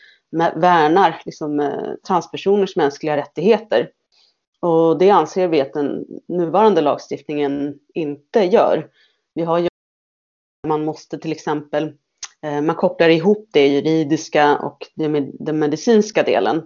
värnar 0.54 1.22
liksom, 1.24 1.60
eh, 1.60 1.92
transpersoners 2.06 2.76
mänskliga 2.76 3.16
rättigheter. 3.16 3.90
Och 4.60 4.98
det 4.98 5.10
anser 5.10 5.48
vi 5.48 5.60
att 5.60 5.72
den 5.72 6.04
nuvarande 6.28 6.80
lagstiftningen 6.80 7.78
inte 7.94 8.40
gör. 8.40 8.90
Vi 9.34 9.42
har 9.42 9.58
ju, 9.58 9.68
man 10.66 10.84
måste 10.84 11.18
till 11.18 11.32
exempel, 11.32 11.92
Eh, 12.46 12.60
man 12.60 12.76
kopplar 12.76 13.08
ihop 13.08 13.48
det 13.52 13.66
juridiska 13.66 14.58
och 14.58 14.78
den 15.38 15.58
medicinska 15.58 16.22
delen. 16.22 16.62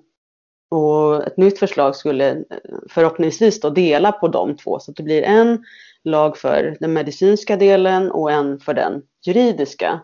Och 0.71 1.27
ett 1.27 1.37
nytt 1.37 1.59
förslag 1.59 1.97
skulle 1.97 2.31
eh, 2.31 2.45
förhoppningsvis 2.91 3.61
då 3.61 3.71
dela 3.71 4.13
på 4.13 4.29
de 4.29 4.57
två 4.57 4.79
så 4.79 4.91
att 4.91 4.97
det 4.97 5.03
blir 5.03 5.23
en 5.23 5.65
lag 6.05 6.37
för 6.37 6.77
den 6.81 6.93
medicinska 6.93 7.57
delen 7.57 8.11
och 8.11 8.33
en 8.33 8.61
för 8.61 8.75
den 8.75 9.03
juridiska. 9.27 10.01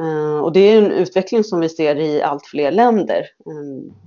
Eh, 0.00 0.38
och 0.38 0.52
det 0.52 0.60
är 0.60 0.78
en 0.78 0.92
utveckling 0.92 1.44
som 1.44 1.60
vi 1.60 1.68
ser 1.68 1.96
i 1.96 2.22
allt 2.22 2.46
fler 2.46 2.72
länder. 2.72 3.26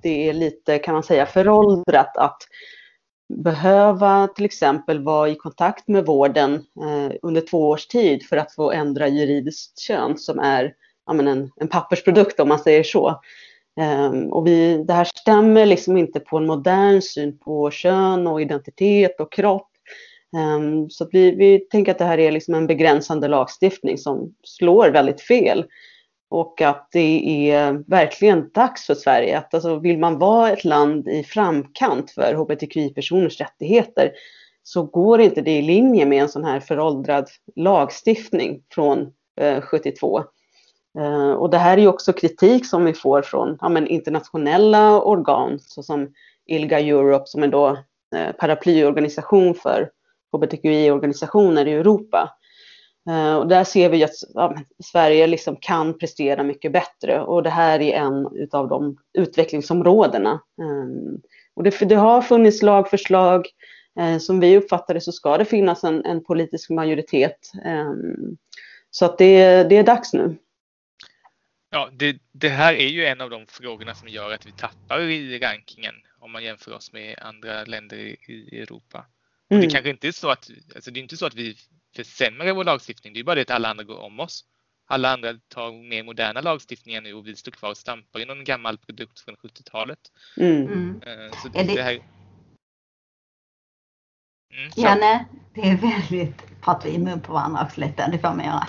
Det 0.01 0.29
är 0.29 0.33
lite, 0.33 0.79
kan 0.79 0.93
man 0.93 1.03
säga, 1.03 1.25
föråldrat 1.25 2.17
att 2.17 2.37
behöva 3.43 4.27
till 4.27 4.45
exempel 4.45 5.03
vara 5.03 5.29
i 5.29 5.35
kontakt 5.35 5.87
med 5.87 6.05
vården 6.05 6.63
under 7.21 7.41
två 7.41 7.69
års 7.69 7.87
tid 7.87 8.23
för 8.23 8.37
att 8.37 8.55
få 8.55 8.71
ändra 8.71 9.07
juridiskt 9.07 9.79
kön 9.79 10.17
som 10.17 10.39
är 10.39 10.73
ja, 11.11 11.15
men 11.15 11.27
en, 11.27 11.51
en 11.55 11.67
pappersprodukt 11.67 12.39
om 12.39 12.47
man 12.47 12.59
säger 12.59 12.83
så. 12.83 13.21
Um, 13.81 14.33
och 14.33 14.47
vi, 14.47 14.83
det 14.87 14.93
här 14.93 15.07
stämmer 15.15 15.65
liksom 15.65 15.97
inte 15.97 16.19
på 16.19 16.37
en 16.37 16.45
modern 16.45 17.01
syn 17.01 17.37
på 17.37 17.71
kön 17.71 18.27
och 18.27 18.41
identitet 18.41 19.19
och 19.19 19.31
kropp. 19.31 19.67
Um, 20.57 20.89
så 20.89 21.07
vi, 21.11 21.31
vi 21.31 21.59
tänker 21.59 21.91
att 21.91 21.97
det 21.97 22.05
här 22.05 22.17
är 22.17 22.31
liksom 22.31 22.53
en 22.53 22.67
begränsande 22.67 23.27
lagstiftning 23.27 23.97
som 23.97 24.33
slår 24.43 24.89
väldigt 24.89 25.21
fel. 25.21 25.65
Och 26.29 26.61
att 26.61 26.87
det 26.91 27.51
är 27.51 27.83
verkligen 27.87 28.49
dags 28.53 28.85
för 28.85 28.95
Sverige 28.95 29.37
att 29.37 29.53
alltså, 29.53 29.79
vill 29.79 29.99
man 29.99 30.19
vara 30.19 30.51
ett 30.51 30.65
land 30.65 31.07
i 31.07 31.23
framkant 31.23 32.11
för 32.11 32.33
hbtqi-personers 32.33 33.39
rättigheter 33.39 34.11
så 34.63 34.83
går 34.83 35.21
inte 35.21 35.41
det 35.41 35.57
i 35.57 35.61
linje 35.61 36.05
med 36.05 36.21
en 36.21 36.29
sån 36.29 36.43
här 36.43 36.59
föråldrad 36.59 37.29
lagstiftning 37.55 38.63
från 38.73 39.13
eh, 39.41 39.61
72. 39.61 40.23
Eh, 40.99 41.31
och 41.31 41.49
det 41.49 41.57
här 41.57 41.77
är 41.77 41.81
ju 41.81 41.87
också 41.87 42.13
kritik 42.13 42.65
som 42.65 42.85
vi 42.85 42.93
får 42.93 43.21
från 43.21 43.57
ja, 43.61 43.69
men, 43.69 43.87
internationella 43.87 45.01
organ 45.01 45.59
såsom 45.59 46.13
ILGA 46.45 46.79
Europe 46.79 47.25
som 47.27 47.43
är 47.43 47.47
då 47.47 47.77
eh, 48.15 48.31
paraplyorganisation 48.39 49.55
för 49.55 49.89
hbtqi-organisationer 50.31 51.67
i 51.67 51.73
Europa 51.73 52.29
Eh, 53.09 53.35
och 53.35 53.47
där 53.47 53.63
ser 53.63 53.89
vi 53.89 54.03
att 54.03 54.11
ja, 54.33 54.55
Sverige 54.83 55.27
liksom 55.27 55.55
kan 55.55 55.97
prestera 55.97 56.43
mycket 56.43 56.71
bättre 56.71 57.21
och 57.21 57.43
det 57.43 57.49
här 57.49 57.81
är 57.81 57.93
en 57.93 58.27
av 58.51 58.67
de 58.67 58.97
utvecklingsområdena. 59.13 60.31
Eh, 60.31 61.19
och 61.53 61.63
det, 61.63 61.79
det 61.79 61.95
har 61.95 62.21
funnits 62.21 62.61
lagförslag. 62.61 63.47
Eh, 63.99 64.17
som 64.17 64.39
vi 64.39 64.57
uppfattar 64.57 64.93
det 64.93 65.01
så 65.01 65.11
ska 65.11 65.37
det 65.37 65.45
finnas 65.45 65.83
en, 65.83 66.05
en 66.05 66.23
politisk 66.23 66.69
majoritet. 66.69 67.51
Eh, 67.65 67.93
så 68.91 69.05
att 69.05 69.17
det, 69.17 69.63
det 69.63 69.77
är 69.77 69.83
dags 69.83 70.13
nu. 70.13 70.35
Ja, 71.73 71.89
det, 71.93 72.17
det, 72.31 72.49
här 72.49 72.73
är 72.73 72.87
ju 72.87 73.05
en 73.05 73.21
av 73.21 73.29
de 73.29 73.47
frågorna 73.47 73.95
som 73.95 74.07
gör 74.07 74.31
att 74.31 74.45
vi 74.45 74.51
tappar 74.51 75.01
i 75.01 75.39
rankingen 75.39 75.95
om 76.19 76.31
man 76.31 76.43
jämför 76.43 76.73
oss 76.73 76.93
med 76.93 77.19
andra 77.21 77.65
länder 77.65 77.97
i, 77.97 78.17
i 78.27 78.61
Europa. 78.61 79.05
Mm. 79.49 79.61
Det 79.61 79.69
kanske 79.69 79.89
inte 79.89 80.07
är 80.07 80.11
så 80.11 80.29
att, 80.29 80.49
alltså 80.75 80.91
det 80.91 80.99
är 80.99 81.01
inte 81.01 81.17
så 81.17 81.25
att 81.25 81.35
vi 81.35 81.55
försämrar 81.95 82.53
vår 82.53 82.63
lagstiftning. 82.63 83.13
Det 83.13 83.19
är 83.19 83.23
bara 83.23 83.35
det 83.35 83.41
att 83.41 83.51
alla 83.51 83.69
andra 83.69 83.83
går 83.83 83.99
om 83.99 84.19
oss. 84.19 84.45
Alla 84.87 85.13
andra 85.13 85.33
tar 85.47 85.89
mer 85.89 86.03
moderna 86.03 86.41
lagstiftningar 86.41 87.01
nu 87.01 87.13
och 87.13 87.27
vi 87.27 87.35
står 87.35 87.51
kvar 87.51 87.69
och 87.69 87.77
stampar 87.77 88.19
i 88.19 88.25
någon 88.25 88.43
gammal 88.43 88.77
produkt 88.77 89.19
från 89.19 89.35
70-talet. 89.35 89.99
Mm. 90.37 90.65
mm. 90.65 91.01
Eh, 91.01 91.31
så 91.43 91.47
det, 91.47 91.75
det 91.75 91.81
här... 91.81 91.99
Mm, 94.57 94.71
ja, 94.75 94.95
nej, 94.95 95.25
det 95.53 95.69
är 95.69 95.77
väldigt, 95.77 96.61
pratar 96.61 96.89
vi 96.89 96.95
i 96.95 96.99
mun 96.99 97.21
på 97.21 97.33
varandra 97.33 97.63
också 97.63 97.81
lite, 97.81 98.07
det 98.11 98.19
får 98.19 98.33
man 98.33 98.45
göra. 98.45 98.67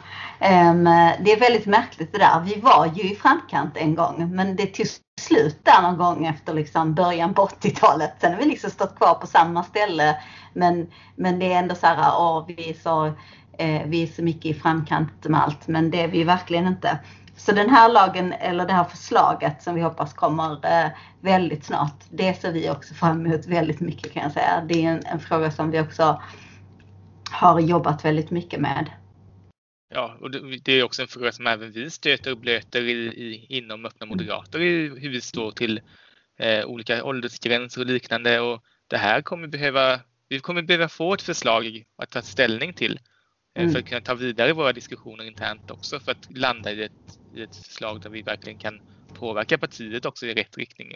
Um, 0.70 0.84
det 1.24 1.32
är 1.32 1.40
väldigt 1.40 1.66
märkligt 1.66 2.12
det 2.12 2.18
där. 2.18 2.40
Vi 2.40 2.60
var 2.60 2.90
ju 2.94 3.02
i 3.02 3.14
framkant 3.14 3.76
en 3.76 3.94
gång, 3.94 4.34
men 4.34 4.56
det 4.56 4.66
tog 4.66 4.86
slut 5.20 5.64
där 5.64 5.82
någon 5.82 5.98
gång 5.98 6.26
efter 6.26 6.54
liksom 6.54 6.94
början 6.94 7.34
på 7.34 7.46
80-talet. 7.46 8.12
Sen 8.20 8.32
har 8.32 8.38
vi 8.38 8.44
liksom 8.44 8.70
stått 8.70 8.96
kvar 8.96 9.14
på 9.14 9.26
samma 9.26 9.62
ställe 9.62 10.16
men, 10.52 10.90
men 11.16 11.38
det 11.38 11.52
är 11.52 11.58
ändå 11.58 11.74
så 11.74 11.86
här, 11.86 12.12
åh, 12.18 12.44
vi 12.46 12.70
är 12.70 12.74
så, 12.74 13.06
eh, 13.58 13.82
vi 13.86 14.02
är 14.02 14.06
så 14.06 14.22
mycket 14.22 14.46
i 14.46 14.54
framkant 14.54 15.24
med 15.24 15.42
allt, 15.42 15.68
men 15.68 15.90
det 15.90 16.00
är 16.00 16.08
vi 16.08 16.24
verkligen 16.24 16.66
inte. 16.66 16.98
Så 17.36 17.52
den 17.52 17.70
här 17.70 17.92
lagen, 17.92 18.32
eller 18.32 18.66
det 18.66 18.72
här 18.72 18.84
förslaget 18.84 19.62
som 19.62 19.74
vi 19.74 19.80
hoppas 19.80 20.14
kommer 20.14 20.52
eh, 20.52 20.90
väldigt 21.20 21.64
snart, 21.64 22.04
det 22.10 22.34
ser 22.34 22.52
vi 22.52 22.70
också 22.70 22.94
fram 22.94 23.26
emot 23.26 23.46
väldigt 23.46 23.80
mycket 23.80 24.12
kan 24.12 24.22
jag 24.22 24.32
säga. 24.32 24.64
Det 24.68 24.84
är 24.84 24.90
en, 24.90 25.06
en 25.06 25.20
fråga 25.20 25.50
som 25.50 25.70
vi 25.70 25.80
också 25.80 26.22
har 27.30 27.60
jobbat 27.60 28.04
väldigt 28.04 28.30
mycket 28.30 28.60
med. 28.60 28.90
Ja, 29.94 30.16
och 30.20 30.30
det 30.30 30.72
är 30.72 30.82
också 30.82 31.02
en 31.02 31.08
fråga 31.08 31.32
som 31.32 31.46
även 31.46 31.72
vi 31.72 31.90
stöter 31.90 32.30
och 32.30 32.38
blöter 32.38 32.82
i, 32.82 32.92
i, 32.92 33.46
inom 33.48 33.86
Öppna 33.86 34.06
Moderater 34.06 34.60
i 34.60 34.88
hur 34.88 35.10
vi 35.10 35.20
står 35.20 35.50
till 35.50 35.80
eh, 36.38 36.64
olika 36.64 37.04
åldersgränser 37.04 37.80
och 37.80 37.86
liknande. 37.86 38.40
Och 38.40 38.62
det 38.86 38.96
här 38.96 39.22
kommer 39.22 39.48
behöva 39.48 40.00
vi 40.28 40.40
kommer 40.40 40.62
behöva 40.62 40.88
få 40.88 41.14
ett 41.14 41.22
förslag 41.22 41.84
att 41.96 42.10
ta 42.10 42.22
ställning 42.22 42.74
till 42.74 42.98
mm. 43.58 43.72
för 43.72 43.78
att 43.78 43.86
kunna 43.86 44.00
ta 44.00 44.14
vidare 44.14 44.52
våra 44.52 44.72
diskussioner 44.72 45.24
internt 45.24 45.70
också 45.70 46.00
för 46.00 46.12
att 46.12 46.36
landa 46.36 46.72
i 46.72 46.82
ett, 46.84 47.18
i 47.34 47.42
ett 47.42 47.56
förslag 47.56 48.00
där 48.00 48.10
vi 48.10 48.22
verkligen 48.22 48.58
kan 48.58 48.80
påverka 49.14 49.58
partiet 49.58 50.06
också 50.06 50.26
i 50.26 50.34
rätt 50.34 50.56
riktning. 50.56 50.92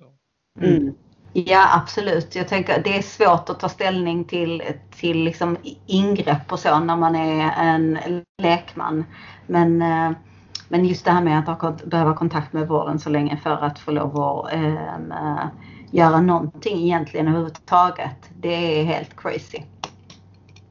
Mm. 0.60 0.94
Ja 1.32 1.68
absolut. 1.82 2.34
Jag 2.34 2.48
tänker 2.48 2.82
det 2.82 2.98
är 2.98 3.02
svårt 3.02 3.50
att 3.50 3.60
ta 3.60 3.68
ställning 3.68 4.24
till, 4.24 4.62
till 4.90 5.24
liksom 5.24 5.56
ingrepp 5.86 6.52
och 6.52 6.58
så 6.58 6.78
när 6.80 6.96
man 6.96 7.14
är 7.14 7.52
en 7.58 7.98
lekman. 8.42 9.04
Men, 9.46 9.82
eh, 9.82 10.10
men 10.68 10.84
just 10.84 11.04
det 11.04 11.10
här 11.10 11.22
med 11.22 11.38
att 11.38 11.62
ha, 11.62 11.76
behöva 11.84 12.16
kontakt 12.16 12.52
med 12.52 12.68
vården 12.68 12.98
så 12.98 13.10
länge 13.10 13.36
för 13.36 13.50
att 13.50 13.78
få 13.78 13.90
lov 13.90 14.20
att 14.20 14.52
äh, 14.52 15.46
göra 15.90 16.20
någonting 16.20 16.84
egentligen 16.84 17.28
överhuvudtaget. 17.28 18.30
Det 18.40 18.80
är 18.80 18.84
helt 18.84 19.16
crazy. 19.16 19.58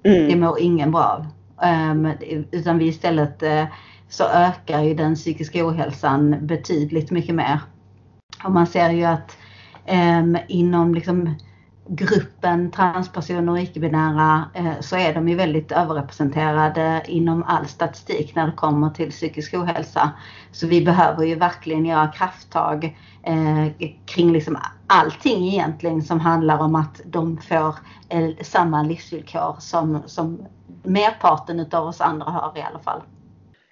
Mm. 0.03 0.27
Det 0.27 0.35
mår 0.35 0.59
ingen 0.59 0.91
bra 0.91 1.03
av. 1.03 1.25
Ehm, 1.61 2.07
utan 2.51 2.77
vi 2.77 2.87
istället 2.87 3.43
eh, 3.43 3.65
så 4.09 4.23
ökar 4.23 4.83
ju 4.83 4.93
den 4.93 5.15
psykiska 5.15 5.67
ohälsan 5.67 6.35
betydligt 6.41 7.11
mycket 7.11 7.35
mer. 7.35 7.59
Och 8.43 8.51
man 8.51 8.67
ser 8.67 8.89
ju 8.89 9.03
att 9.03 9.37
ehm, 9.85 10.37
inom 10.47 10.95
liksom 10.95 11.35
gruppen 11.87 12.71
transpersoner 12.71 13.51
och 13.51 13.59
icke-binära 13.59 14.49
eh, 14.53 14.79
så 14.81 14.95
är 14.95 15.13
de 15.13 15.29
ju 15.29 15.35
väldigt 15.35 15.71
överrepresenterade 15.71 17.03
inom 17.07 17.43
all 17.43 17.67
statistik 17.67 18.35
när 18.35 18.45
det 18.45 18.51
kommer 18.51 18.89
till 18.89 19.11
psykisk 19.11 19.53
ohälsa. 19.53 20.11
Så 20.51 20.67
vi 20.67 20.85
behöver 20.85 21.25
ju 21.25 21.35
verkligen 21.35 21.85
göra 21.85 22.07
krafttag 22.07 22.97
eh, 23.23 23.89
kring 24.05 24.33
liksom 24.33 24.57
allting 24.87 25.47
egentligen 25.47 26.01
som 26.01 26.19
handlar 26.19 26.59
om 26.59 26.75
att 26.75 27.01
de 27.05 27.41
får 27.41 27.75
eh, 28.09 28.29
samma 28.41 28.83
livsvillkor 28.83 29.55
som, 29.59 30.03
som 30.05 30.47
merparten 30.83 31.59
utav 31.59 31.87
oss 31.87 32.01
andra 32.01 32.25
har 32.25 32.57
i 32.57 32.61
alla 32.61 32.79
fall. 32.79 33.01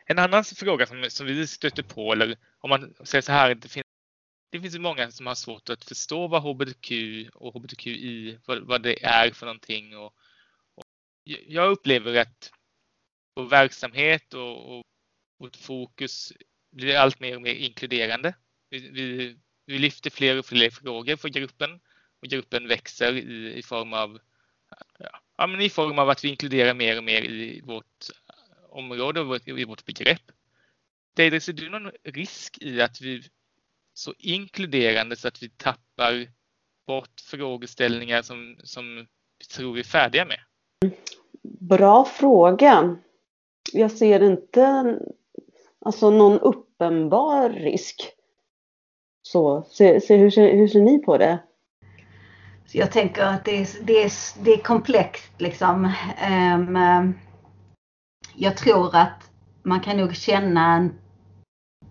En 0.05 0.19
annan 0.19 0.43
fråga 0.43 0.85
som, 0.85 1.05
som 1.09 1.25
vi 1.25 1.47
stöter 1.47 1.83
på, 1.83 2.11
eller 2.11 2.35
om 2.61 2.69
man 2.69 2.93
säger 3.03 3.21
så 3.21 3.31
här, 3.31 3.55
det 4.53 4.61
finns, 4.61 4.75
ju 4.75 4.79
många 4.79 5.11
som 5.11 5.27
har 5.27 5.35
svårt 5.35 5.69
att 5.69 5.85
förstå 5.85 6.27
vad 6.27 6.41
hbtq 6.43 6.91
och 7.33 7.53
hbtqi, 7.53 8.37
vad, 8.45 8.59
vad 8.59 8.83
det 8.83 9.05
är 9.05 9.31
för 9.31 9.45
någonting. 9.45 9.97
Och, 9.97 10.15
och 10.75 10.85
jag 11.23 11.71
upplever 11.71 12.15
att 12.15 12.51
vår 13.35 13.45
verksamhet 13.45 14.33
och, 14.33 14.77
och 14.77 14.83
vårt 15.39 15.55
fokus 15.55 16.33
blir 16.71 16.95
allt 16.95 17.19
mer 17.19 17.35
och 17.35 17.41
mer 17.41 17.55
inkluderande. 17.55 18.35
Vi, 18.69 18.89
vi, 18.89 19.37
vi 19.65 19.79
lyfter 19.79 20.09
fler 20.09 20.39
och 20.39 20.45
fler 20.45 20.69
frågor 20.69 21.15
för 21.15 21.29
gruppen 21.29 21.79
och 22.21 22.27
gruppen 22.27 22.67
växer 22.67 23.13
i, 23.13 23.53
i 23.57 23.63
form 23.63 23.93
av 23.93 24.19
ja, 25.37 25.47
men 25.47 25.61
i 25.61 25.69
form 25.69 25.99
av 25.99 26.09
att 26.09 26.23
vi 26.23 26.29
inkluderar 26.29 26.73
mer 26.73 26.97
och 26.97 27.03
mer 27.03 27.21
i 27.21 27.61
vårt 27.61 28.05
område 28.69 29.21
och 29.21 29.47
i 29.47 29.65
vårt 29.65 29.85
begrepp. 29.85 30.31
Deidre, 31.15 31.39
ser 31.39 31.53
du 31.53 31.69
någon 31.69 31.91
risk 32.03 32.57
i 32.61 32.81
att 32.81 33.01
vi 33.01 33.23
så 33.93 34.13
inkluderande 34.17 35.15
så 35.15 35.27
att 35.27 35.43
vi 35.43 35.49
tappar 35.49 36.27
bort 36.87 37.21
frågeställningar 37.21 38.21
som, 38.21 38.55
som 38.63 39.07
vi 39.39 39.45
tror 39.45 39.73
vi 39.73 39.79
är 39.79 39.83
färdiga 39.83 40.25
med? 40.25 40.39
Bra 41.59 42.05
fråga. 42.05 42.95
Jag 43.73 43.91
ser 43.91 44.23
inte 44.23 44.97
alltså, 45.85 46.09
någon 46.09 46.39
uppenbar 46.39 47.49
risk. 47.49 48.11
Så, 49.21 49.67
se, 49.71 50.01
se, 50.01 50.17
hur, 50.17 50.31
ser, 50.31 50.53
hur 50.53 50.67
ser 50.67 50.81
ni 50.81 50.99
på 50.99 51.17
det? 51.17 51.39
Jag 52.71 52.91
tänker 52.91 53.23
att 53.23 53.45
det 53.45 53.61
är, 53.61 53.67
det 53.83 54.03
är, 54.03 54.11
det 54.43 54.53
är 54.53 54.57
komplext 54.57 55.31
liksom. 55.37 55.91
Um, 56.55 57.13
jag 58.35 58.57
tror 58.57 58.95
att 58.95 59.31
man 59.63 59.79
kan 59.79 59.97
nog 59.97 60.15
känna 60.15 60.89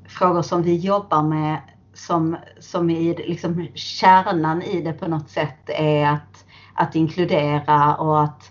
frågor 0.09 0.43
som 0.43 0.63
vi 0.63 0.77
jobbar 0.77 1.23
med 1.23 1.61
som, 2.07 2.37
som 2.61 2.91
i 2.91 3.15
liksom 3.29 3.67
kärnan 3.75 4.63
i 4.63 4.81
det 4.83 4.93
på 4.93 5.09
något 5.09 5.31
sätt 5.31 5.71
är 5.79 6.07
att, 6.07 6.45
att 6.75 6.95
inkludera 6.95 7.97
och 7.97 8.23
att 8.23 8.51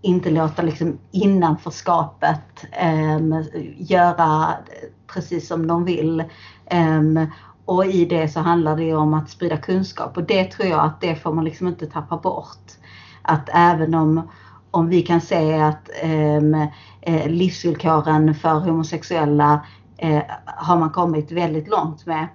inte 0.00 0.30
låta 0.30 0.62
liksom 0.62 0.98
innanförskapet 1.10 2.64
um, 3.16 3.44
göra 3.76 4.48
precis 5.14 5.48
som 5.48 5.66
de 5.66 5.84
vill. 5.84 6.24
Um, 6.72 7.26
och 7.64 7.86
i 7.86 8.04
det 8.04 8.28
så 8.28 8.40
handlar 8.40 8.76
det 8.76 8.94
om 8.94 9.14
att 9.14 9.30
sprida 9.30 9.56
kunskap 9.56 10.16
och 10.16 10.24
det 10.24 10.44
tror 10.44 10.68
jag 10.68 10.84
att 10.84 11.00
det 11.00 11.14
får 11.14 11.32
man 11.32 11.44
liksom 11.44 11.68
inte 11.68 11.86
tappa 11.86 12.16
bort. 12.16 12.72
Att 13.22 13.48
även 13.52 13.94
om, 13.94 14.28
om 14.70 14.88
vi 14.88 15.02
kan 15.02 15.20
se 15.20 15.54
att 15.54 15.90
um, 16.04 16.66
livsvillkoren 17.26 18.34
för 18.34 18.60
homosexuella 18.60 19.66
uh, 20.04 20.22
har 20.46 20.78
man 20.78 20.90
kommit 20.90 21.32
väldigt 21.32 21.68
långt 21.68 22.06
med 22.06 22.28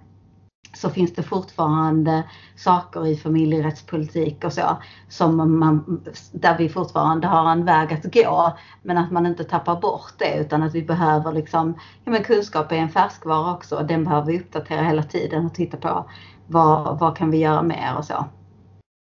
så 0.78 0.90
finns 0.90 1.14
det 1.14 1.24
fortfarande 1.24 2.24
saker 2.56 3.08
i 3.08 3.18
familjerättspolitik 3.18 4.44
och 4.44 4.54
så 4.54 4.82
som 5.10 5.60
man, 5.60 6.04
där 6.32 6.58
vi 6.58 6.70
fortfarande 6.70 7.28
har 7.28 7.52
en 7.52 7.66
väg 7.66 7.94
att 7.94 8.14
gå. 8.14 8.58
Men 8.84 8.98
att 8.98 9.12
man 9.12 9.26
inte 9.26 9.44
tappar 9.44 9.82
bort 9.82 10.14
det 10.18 10.38
utan 10.38 10.64
att 10.64 10.76
vi 10.76 10.84
behöver 10.84 11.32
liksom, 11.32 11.80
ja 12.06 12.12
men 12.12 12.24
kunskap 12.24 12.72
är 12.72 12.76
en 12.76 12.90
färskvara 12.90 13.54
också. 13.54 13.86
Den 13.88 14.04
behöver 14.04 14.28
vi 14.28 14.40
uppdatera 14.40 14.84
hela 14.84 15.04
tiden 15.04 15.46
och 15.46 15.56
titta 15.56 15.78
på 15.78 16.10
vad, 16.48 17.00
vad 17.00 17.18
kan 17.18 17.32
vi 17.32 17.38
göra 17.38 17.62
mer 17.62 17.98
och 17.98 18.06
så. 18.06 18.26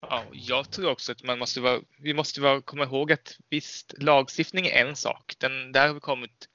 Ja, 0.09 0.23
jag 0.31 0.71
tror 0.71 0.91
också 0.91 1.11
att 1.11 1.23
man 1.23 1.39
måste 1.39 1.61
vara, 1.61 1.79
vi 1.99 2.13
måste 2.13 2.41
vara, 2.41 2.61
komma 2.61 2.83
ihåg 2.83 3.11
att 3.11 3.37
visst, 3.49 3.93
lagstiftning 3.97 4.65
är 4.65 4.85
en 4.85 4.95
sak. 4.95 5.33
Den, 5.37 5.71
där 5.71 5.87
har 5.87 5.93
vi 5.93 5.99
kommit 5.99 6.49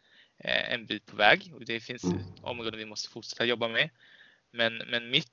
eh, 0.44 0.74
en 0.74 0.86
bit 0.86 1.06
på 1.06 1.16
väg 1.16 1.52
och 1.54 1.64
det 1.64 1.80
finns 1.80 2.04
mm. 2.04 2.18
områden 2.42 2.78
vi 2.78 2.86
måste 2.86 3.10
fortsätta 3.10 3.44
jobba 3.44 3.68
med. 3.68 3.90
Men, 4.52 4.76
men 4.76 5.10
mitt, 5.10 5.32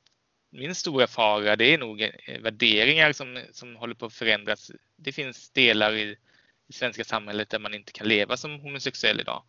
min 0.51 0.75
stora 0.75 1.07
fara 1.07 1.55
det 1.55 1.73
är 1.73 1.77
nog 1.77 2.01
eh, 2.01 2.39
värderingar 2.39 3.11
som, 3.11 3.39
som 3.51 3.75
håller 3.75 3.95
på 3.95 4.05
att 4.05 4.13
förändras. 4.13 4.71
Det 4.95 5.11
finns 5.11 5.49
delar 5.49 5.93
i 5.93 6.17
det 6.67 6.73
svenska 6.73 7.03
samhället 7.03 7.49
där 7.49 7.59
man 7.59 7.73
inte 7.73 7.91
kan 7.91 8.07
leva 8.07 8.37
som 8.37 8.59
homosexuell 8.59 9.19
idag. 9.19 9.43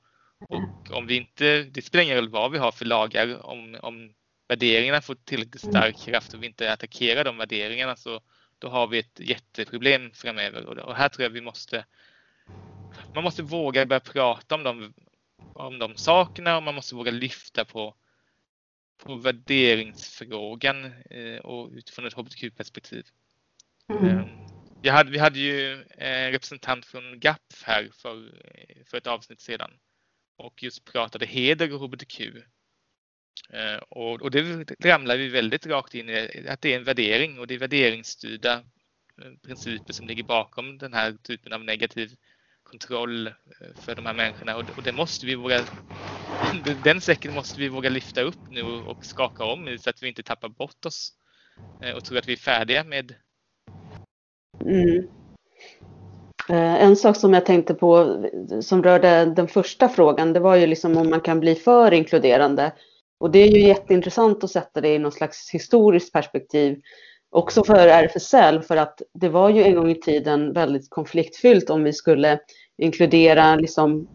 Och 0.48 0.96
om 0.96 1.06
vi 1.06 1.16
inte, 1.16 1.62
det 1.62 1.82
spelar 1.82 2.04
ingen 2.04 2.16
roll 2.16 2.28
vad 2.28 2.52
vi 2.52 2.58
har 2.58 2.72
för 2.72 2.84
lagar, 2.84 3.46
om, 3.46 3.78
om 3.82 4.14
värderingarna 4.48 5.00
får 5.00 5.14
tillräckligt 5.14 5.60
stark 5.60 5.96
kraft 5.98 6.34
och 6.34 6.42
vi 6.42 6.46
inte 6.46 6.72
attackerar 6.72 7.24
de 7.24 7.38
värderingarna 7.38 7.96
så 7.96 8.20
då 8.58 8.68
har 8.68 8.86
vi 8.86 8.98
ett 8.98 9.20
jätteproblem 9.20 10.10
framöver. 10.10 10.66
Och 10.66 10.96
här 10.96 11.08
tror 11.08 11.22
jag 11.22 11.30
vi 11.30 11.40
måste, 11.40 11.84
man 13.14 13.24
måste 13.24 13.42
våga 13.42 13.86
börja 13.86 14.00
prata 14.00 14.54
om 14.54 14.62
de, 14.62 14.94
om 15.54 15.78
de 15.78 15.96
sakerna 15.96 16.56
och 16.56 16.62
man 16.62 16.74
måste 16.74 16.94
våga 16.94 17.10
lyfta 17.10 17.64
på 17.64 17.94
på 18.98 19.14
värderingsfrågan 19.14 20.84
eh, 21.10 21.38
och 21.38 21.70
utifrån 21.72 22.06
ett 22.06 22.14
hbtq-perspektiv. 22.14 23.06
Mm. 23.88 24.18
Eh, 24.82 24.92
hade, 24.92 25.10
vi 25.10 25.18
hade 25.18 25.38
ju 25.38 25.84
en 25.88 26.32
representant 26.32 26.86
från 26.86 27.20
GAP 27.20 27.42
här 27.64 27.88
för, 27.92 28.32
för 28.84 28.98
ett 28.98 29.06
avsnitt 29.06 29.40
sedan 29.40 29.70
och 30.36 30.62
just 30.62 30.84
pratade 30.84 31.26
heder 31.26 31.74
och 31.74 31.80
hbtq. 31.80 32.20
Eh, 33.50 33.76
och, 33.88 34.22
och 34.22 34.30
det 34.30 34.70
ramlar 34.84 35.16
vi 35.16 35.28
väldigt 35.28 35.66
rakt 35.66 35.94
in 35.94 36.08
i 36.08 36.46
att 36.48 36.60
det 36.60 36.72
är 36.72 36.76
en 36.76 36.84
värdering 36.84 37.38
och 37.38 37.46
det 37.46 37.54
är 37.54 37.58
värderingsstyrda 37.58 38.64
principer 39.42 39.92
som 39.92 40.06
ligger 40.06 40.22
bakom 40.22 40.78
den 40.78 40.94
här 40.94 41.12
typen 41.22 41.52
av 41.52 41.64
negativ 41.64 42.16
kontroll 42.62 43.26
eh, 43.26 43.32
för 43.74 43.94
de 43.94 44.06
här 44.06 44.14
människorna 44.14 44.56
och, 44.56 44.64
och 44.76 44.82
det 44.82 44.92
måste 44.92 45.26
vi 45.26 45.34
våga 45.34 45.64
den 46.84 47.00
säcken 47.00 47.34
måste 47.34 47.60
vi 47.60 47.68
våga 47.68 47.90
lyfta 47.90 48.20
upp 48.20 48.50
nu 48.50 48.62
och 48.62 49.04
skaka 49.04 49.44
om 49.44 49.68
i 49.68 49.78
så 49.78 49.90
att 49.90 50.02
vi 50.02 50.08
inte 50.08 50.22
tappar 50.22 50.48
bort 50.48 50.86
oss 50.86 51.12
eh, 51.82 51.96
och 51.96 52.04
tror 52.04 52.18
att 52.18 52.28
vi 52.28 52.32
är 52.32 52.36
färdiga 52.36 52.84
med. 52.84 53.14
Mm. 54.64 55.08
Eh, 56.48 56.82
en 56.82 56.96
sak 56.96 57.16
som 57.16 57.34
jag 57.34 57.46
tänkte 57.46 57.74
på 57.74 58.24
som 58.60 58.82
rörde 58.82 59.24
den 59.24 59.48
första 59.48 59.88
frågan, 59.88 60.32
det 60.32 60.40
var 60.40 60.56
ju 60.56 60.66
liksom 60.66 60.96
om 60.96 61.10
man 61.10 61.20
kan 61.20 61.40
bli 61.40 61.54
för 61.54 61.92
inkluderande. 61.92 62.72
Och 63.20 63.30
det 63.30 63.38
är 63.38 63.48
ju 63.48 63.60
jätteintressant 63.60 64.44
att 64.44 64.50
sätta 64.50 64.80
det 64.80 64.94
i 64.94 64.98
någon 64.98 65.12
slags 65.12 65.50
historiskt 65.50 66.12
perspektiv. 66.12 66.80
Också 67.30 67.64
för 67.64 67.88
RFSL, 67.88 68.62
för 68.62 68.76
att 68.76 69.02
det 69.14 69.28
var 69.28 69.50
ju 69.50 69.62
en 69.62 69.74
gång 69.74 69.90
i 69.90 70.00
tiden 70.00 70.52
väldigt 70.52 70.90
konfliktfyllt 70.90 71.70
om 71.70 71.84
vi 71.84 71.92
skulle 71.92 72.38
inkludera 72.78 73.56
liksom 73.56 74.08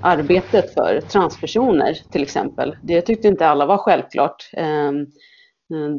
arbetet 0.00 0.74
för 0.74 1.00
transpersoner 1.00 1.94
till 2.10 2.22
exempel. 2.22 2.76
Det 2.82 3.00
tyckte 3.00 3.28
inte 3.28 3.48
alla 3.48 3.66
var 3.66 3.78
självklart. 3.78 4.50
Ehm, 4.52 5.06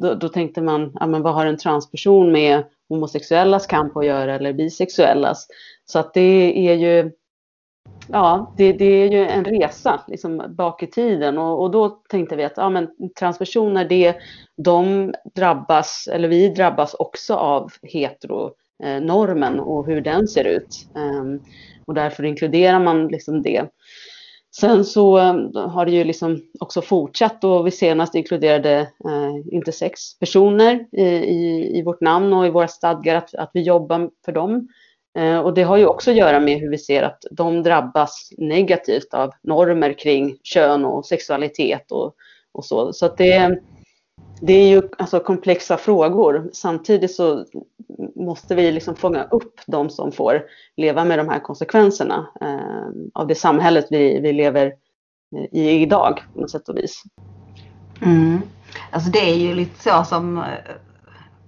då, 0.02 0.14
då 0.14 0.30
tänkte 0.30 0.62
man, 0.62 0.92
ja, 1.00 1.08
men 1.08 1.22
vad 1.22 1.34
har 1.34 1.46
en 1.46 1.58
transperson 1.58 2.32
med 2.32 2.64
homosexuellas 2.90 3.68
kamp 3.68 3.98
att 3.98 4.06
göra 4.06 4.36
eller 4.36 4.54
bisexuellas? 4.54 5.48
Så 5.86 6.00
att 6.00 6.14
det 6.14 6.70
är 6.70 6.76
ju, 6.76 7.12
ja, 8.08 8.54
det, 8.58 8.74
det 8.74 8.86
är 8.86 9.12
ju 9.12 9.26
en 9.26 9.46
resa 9.46 10.02
liksom, 10.08 10.44
bak 10.50 10.84
i 10.84 10.88
tiden 10.88 11.38
och, 11.38 11.62
och 11.62 11.72
då 11.72 11.90
tänkte 11.90 12.36
vi 12.36 12.44
att 12.44 12.58
ja, 12.58 12.70
men 12.70 12.88
transpersoner, 13.20 13.86
det, 13.86 14.16
de 14.58 15.14
drabbas, 15.36 16.10
eller 16.12 16.28
vi 16.28 16.50
drabbas 16.50 16.94
också 16.94 17.34
av 17.36 17.72
heteronormen 17.84 19.60
och 19.60 19.86
hur 19.86 20.02
den 20.02 20.28
ser 20.28 20.44
ut. 20.44 20.88
Ehm, 20.96 21.40
och 21.86 21.94
därför 21.94 22.24
inkluderar 22.24 22.80
man 22.80 23.08
liksom 23.08 23.42
det. 23.42 23.66
Sen 24.56 24.86
så 24.86 25.18
eh, 25.18 25.34
har 25.70 25.86
det 25.86 25.92
ju 25.92 26.04
liksom 26.04 26.42
också 26.60 26.82
fortsatt 26.82 27.44
och 27.44 27.68
vi 27.68 27.72
senast 27.72 28.16
inkluderade 28.16 28.80
eh, 28.80 29.54
intersex-personer 29.54 30.86
i, 30.92 31.04
i, 31.04 31.72
i, 31.80 31.84
vårt 31.84 32.02
namn 32.02 32.34
och 32.34 32.48
i 32.48 32.50
våra 32.50 32.68
stadgar 32.68 33.16
att, 33.16 33.36
att 33.36 33.52
vi 33.54 33.62
jobbar 33.62 34.10
för 34.26 34.32
dem. 34.32 34.68
Eh, 35.18 35.40
och 35.40 35.54
det 35.54 35.64
har 35.64 35.78
ju 35.78 35.86
också 35.86 36.12
att 36.12 36.18
göra 36.18 36.40
med 36.40 36.60
hur 36.60 36.70
vi 36.70 36.78
ser 36.78 37.04
att 37.04 37.26
de 37.32 37.64
drabbas 37.64 38.30
negativt 38.38 39.14
av 39.14 39.32
normer 39.44 39.94
kring 39.94 40.38
kön 40.44 40.86
och 40.86 41.06
sexualitet 41.06 41.92
och, 41.92 42.16
och 42.52 42.66
så. 42.66 42.94
Så 42.94 43.06
att 43.06 43.18
det, 43.18 43.60
det 44.42 44.54
är 44.54 44.68
ju 44.68 44.82
alltså 44.98 45.20
komplexa 45.20 45.78
frågor. 45.78 46.50
Samtidigt 46.54 47.16
så 47.16 47.46
måste 48.16 48.56
vi 48.56 48.72
liksom 48.72 48.96
fånga 48.96 49.24
upp 49.24 49.60
de 49.68 49.90
som 49.90 50.12
får 50.12 50.44
leva 50.78 51.06
med 51.06 51.20
de 51.20 51.30
här 51.30 51.40
konsekvenserna 51.40 52.28
eh, 52.42 52.88
av 53.14 53.28
det 53.28 53.36
samhället 53.36 53.88
vi, 53.90 54.20
vi 54.20 54.34
lever 54.34 54.74
eh, 55.36 55.60
i 55.60 55.82
idag 55.82 56.24
på 56.34 56.42
något 56.42 56.52
sätt 56.52 56.70
och 56.70 56.78
vis. 56.78 57.04
Mm. 58.02 58.42
Alltså 58.92 59.12
det 59.12 59.30
är 59.30 59.36
ju 59.36 59.56
lite 59.56 59.84
så 59.84 60.04
som, 60.04 60.38
eh, 60.38 60.44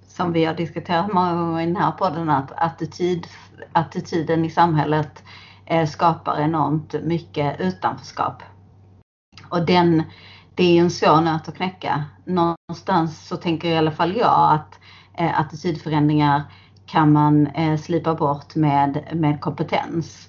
som 0.07 0.33
vi 0.33 0.45
har 0.45 0.53
diskuterat 0.53 1.13
många 1.13 1.35
gånger 1.35 1.61
i 1.61 1.65
den 1.65 1.75
här 1.75 1.91
podden 1.91 2.29
att 2.29 2.51
attityd, 2.55 3.27
attityden 3.71 4.45
i 4.45 4.49
samhället 4.49 5.23
eh, 5.65 5.87
skapar 5.87 6.41
enormt 6.41 6.93
mycket 7.03 7.61
utanförskap. 7.61 8.43
Och 9.49 9.65
den 9.65 10.03
det 10.55 10.63
är 10.63 10.73
ju 10.73 10.79
en 10.79 10.91
svår 10.91 11.21
nöt 11.21 11.47
att 11.47 11.55
knäcka. 11.55 12.03
Någonstans 12.25 13.27
så 13.27 13.37
tänker 13.37 13.69
i 13.69 13.77
alla 13.77 13.91
fall 13.91 14.15
jag 14.15 14.53
att 14.53 14.79
eh, 15.17 15.39
attitydförändringar 15.39 16.43
kan 16.85 17.11
man 17.11 17.47
eh, 17.47 17.77
slipa 17.77 18.15
bort 18.15 18.55
med, 18.55 19.03
med 19.13 19.41
kompetens. 19.41 20.27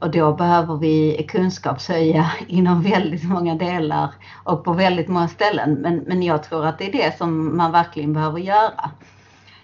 Och 0.00 0.10
då 0.10 0.32
behöver 0.32 0.76
vi 0.76 1.26
kunskapshöja 1.28 2.32
inom 2.46 2.82
väldigt 2.82 3.24
många 3.24 3.54
delar 3.54 4.14
och 4.44 4.64
på 4.64 4.72
väldigt 4.72 5.08
många 5.08 5.28
ställen. 5.28 5.74
Men, 5.74 5.96
men 5.96 6.22
jag 6.22 6.42
tror 6.42 6.66
att 6.66 6.78
det 6.78 6.88
är 6.88 6.92
det 6.92 7.18
som 7.18 7.56
man 7.56 7.72
verkligen 7.72 8.12
behöver 8.12 8.38
göra. 8.38 8.90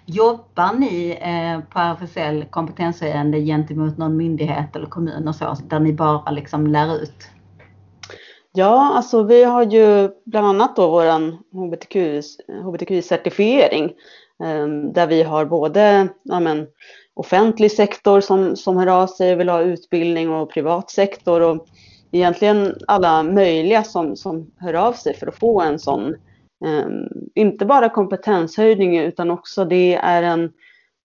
Jobbar 0.04 0.72
ni 0.78 1.18
eh, 1.20 1.60
på 1.72 1.78
RFSL 1.78 2.44
kompetenshöjande 2.50 3.40
gentemot 3.40 3.98
någon 3.98 4.16
myndighet 4.16 4.76
eller 4.76 4.86
kommun 4.86 5.28
och 5.28 5.34
så, 5.34 5.56
där 5.68 5.80
ni 5.80 5.92
bara 5.92 6.30
liksom 6.30 6.66
lär 6.66 7.02
ut? 7.02 7.30
Ja, 8.52 8.92
alltså 8.94 9.22
vi 9.22 9.44
har 9.44 9.62
ju 9.62 10.08
bland 10.24 10.46
annat 10.46 10.76
då 10.76 10.90
vår 10.90 11.04
hbtqi-certifiering 11.52 13.84
HBTQ 13.84 13.94
ehm, 14.44 14.92
där 14.92 15.06
vi 15.06 15.22
har 15.22 15.44
både 15.44 16.08
ja, 16.22 16.40
men, 16.40 16.66
offentlig 17.14 17.72
sektor 17.72 18.20
som, 18.20 18.56
som 18.56 18.76
hör 18.76 18.86
av 18.86 19.06
sig 19.06 19.32
och 19.32 19.40
vill 19.40 19.48
ha 19.48 19.60
utbildning 19.60 20.30
och 20.30 20.50
privat 20.50 20.90
sektor 20.90 21.40
och 21.40 21.66
egentligen 22.10 22.74
alla 22.86 23.22
möjliga 23.22 23.84
som, 23.84 24.16
som 24.16 24.50
hör 24.58 24.74
av 24.74 24.92
sig 24.92 25.16
för 25.16 25.26
att 25.26 25.38
få 25.38 25.60
en 25.60 25.78
sån 25.78 26.14
ehm, 26.64 27.08
inte 27.34 27.66
bara 27.66 27.88
kompetenshöjning 27.88 28.98
utan 28.98 29.30
också 29.30 29.64
det 29.64 29.94
är 29.94 30.22
en 30.22 30.52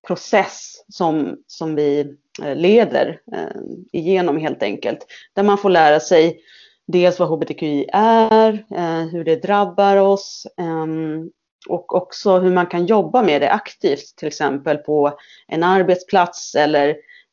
process 0.08 0.84
som, 0.88 1.38
som 1.48 1.76
vi 1.76 2.16
eh, 2.44 2.56
leder 2.56 3.20
ehm, 3.34 3.86
igenom 3.92 4.38
helt 4.38 4.64
enkelt. 4.64 5.06
Där 5.34 5.44
man 5.44 5.58
får 5.58 5.70
lära 5.70 6.00
sig 6.00 6.40
dels 6.88 7.20
vad 7.20 7.30
hbtqi 7.30 7.90
är, 7.94 8.66
eh, 8.76 9.08
hur 9.12 9.24
det 9.24 9.36
drabbar 9.36 9.98
oss 9.98 10.48
ehm, 10.58 11.30
och 11.70 11.96
också 11.96 12.40
hur 12.40 12.52
man 12.52 12.66
kan 12.66 12.86
jobba 12.86 13.22
med 13.22 13.42
det 13.42 13.52
aktivt, 13.52 14.16
till 14.18 14.28
exempel 14.28 14.78
på 14.78 15.18
en 15.48 15.64
arbetsplats 15.64 16.56
eller 16.56 16.90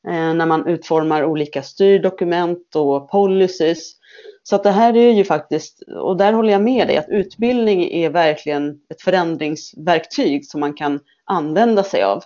eh, 0.09 0.35
när 0.35 0.47
man 0.47 0.67
utformar 0.67 1.25
olika 1.25 1.63
styrdokument 1.63 2.77
och 2.77 3.11
policies. 3.11 3.93
Så 4.43 4.57
att 4.57 4.63
det 4.63 4.71
här 4.71 4.97
är 4.97 5.13
ju 5.13 5.25
faktiskt, 5.25 5.83
och 5.83 6.17
där 6.17 6.33
håller 6.33 6.53
jag 6.53 6.63
med 6.63 6.89
dig, 6.89 6.97
att 6.97 7.09
utbildning 7.09 7.93
är 7.93 8.11
verkligen 8.11 8.71
ett 8.91 9.03
förändringsverktyg 9.03 10.47
som 10.47 10.61
man 10.61 10.75
kan 10.75 11.01
använda 11.25 11.83
sig 11.83 12.03
av. 12.03 12.23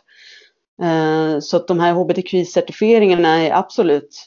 Eh, 0.83 1.39
så 1.41 1.57
att 1.57 1.69
de 1.69 1.81
här 1.81 1.93
hbtqi-certifieringarna 1.93 3.47
är 3.47 3.53
absolut 3.53 4.27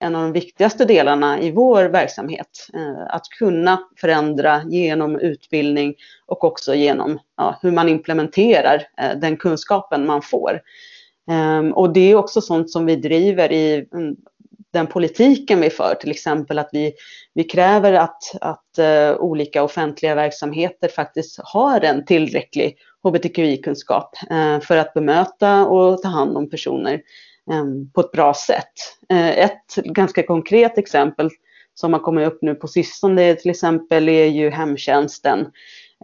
en 0.00 0.14
av 0.14 0.22
de 0.22 0.32
viktigaste 0.32 0.84
delarna 0.84 1.40
i 1.40 1.50
vår 1.50 1.84
verksamhet. 1.84 2.68
Eh, 2.74 3.14
att 3.14 3.28
kunna 3.38 3.80
förändra 4.00 4.62
genom 4.68 5.18
utbildning 5.18 5.94
och 6.26 6.44
också 6.44 6.74
genom 6.74 7.18
ja, 7.36 7.58
hur 7.62 7.72
man 7.72 7.88
implementerar 7.88 8.82
eh, 9.00 9.18
den 9.18 9.36
kunskapen 9.36 10.06
man 10.06 10.22
får. 10.22 10.60
Ehm, 11.30 11.72
och 11.72 11.92
det 11.92 12.10
är 12.10 12.14
också 12.14 12.40
sånt 12.40 12.70
som 12.70 12.86
vi 12.86 12.96
driver 12.96 13.52
i 13.52 13.86
mm, 13.94 14.16
den 14.72 14.86
politiken 14.86 15.60
vi 15.60 15.70
för, 15.70 15.94
till 15.94 16.10
exempel 16.10 16.58
att 16.58 16.68
vi, 16.72 16.92
vi 17.34 17.44
kräver 17.44 17.92
att, 17.92 18.22
att 18.40 18.78
uh, 18.78 19.16
olika 19.16 19.62
offentliga 19.62 20.14
verksamheter 20.14 20.88
faktiskt 20.88 21.40
har 21.42 21.80
en 21.80 22.04
tillräcklig 22.04 22.76
hbtqi-kunskap 23.02 24.14
uh, 24.32 24.60
för 24.60 24.76
att 24.76 24.94
bemöta 24.94 25.66
och 25.66 26.02
ta 26.02 26.08
hand 26.08 26.36
om 26.36 26.50
personer 26.50 27.00
Ehm, 27.50 27.90
på 27.90 28.00
ett 28.00 28.12
bra 28.12 28.34
sätt. 28.34 28.72
Eh, 29.08 29.38
ett 29.38 29.74
ganska 29.74 30.22
konkret 30.22 30.78
exempel 30.78 31.30
som 31.74 31.92
har 31.92 32.00
kommit 32.00 32.26
upp 32.28 32.38
nu 32.42 32.54
på 32.54 32.68
sistone 32.68 33.34
till 33.34 33.50
exempel 33.50 34.08
är 34.08 34.26
ju 34.26 34.50
hemtjänsten. 34.50 35.46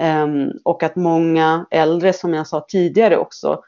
Ehm, 0.00 0.50
och 0.64 0.82
att 0.82 0.96
många 0.96 1.66
äldre, 1.70 2.12
som 2.12 2.34
jag 2.34 2.46
sa 2.46 2.66
tidigare 2.68 3.16
också, 3.16 3.60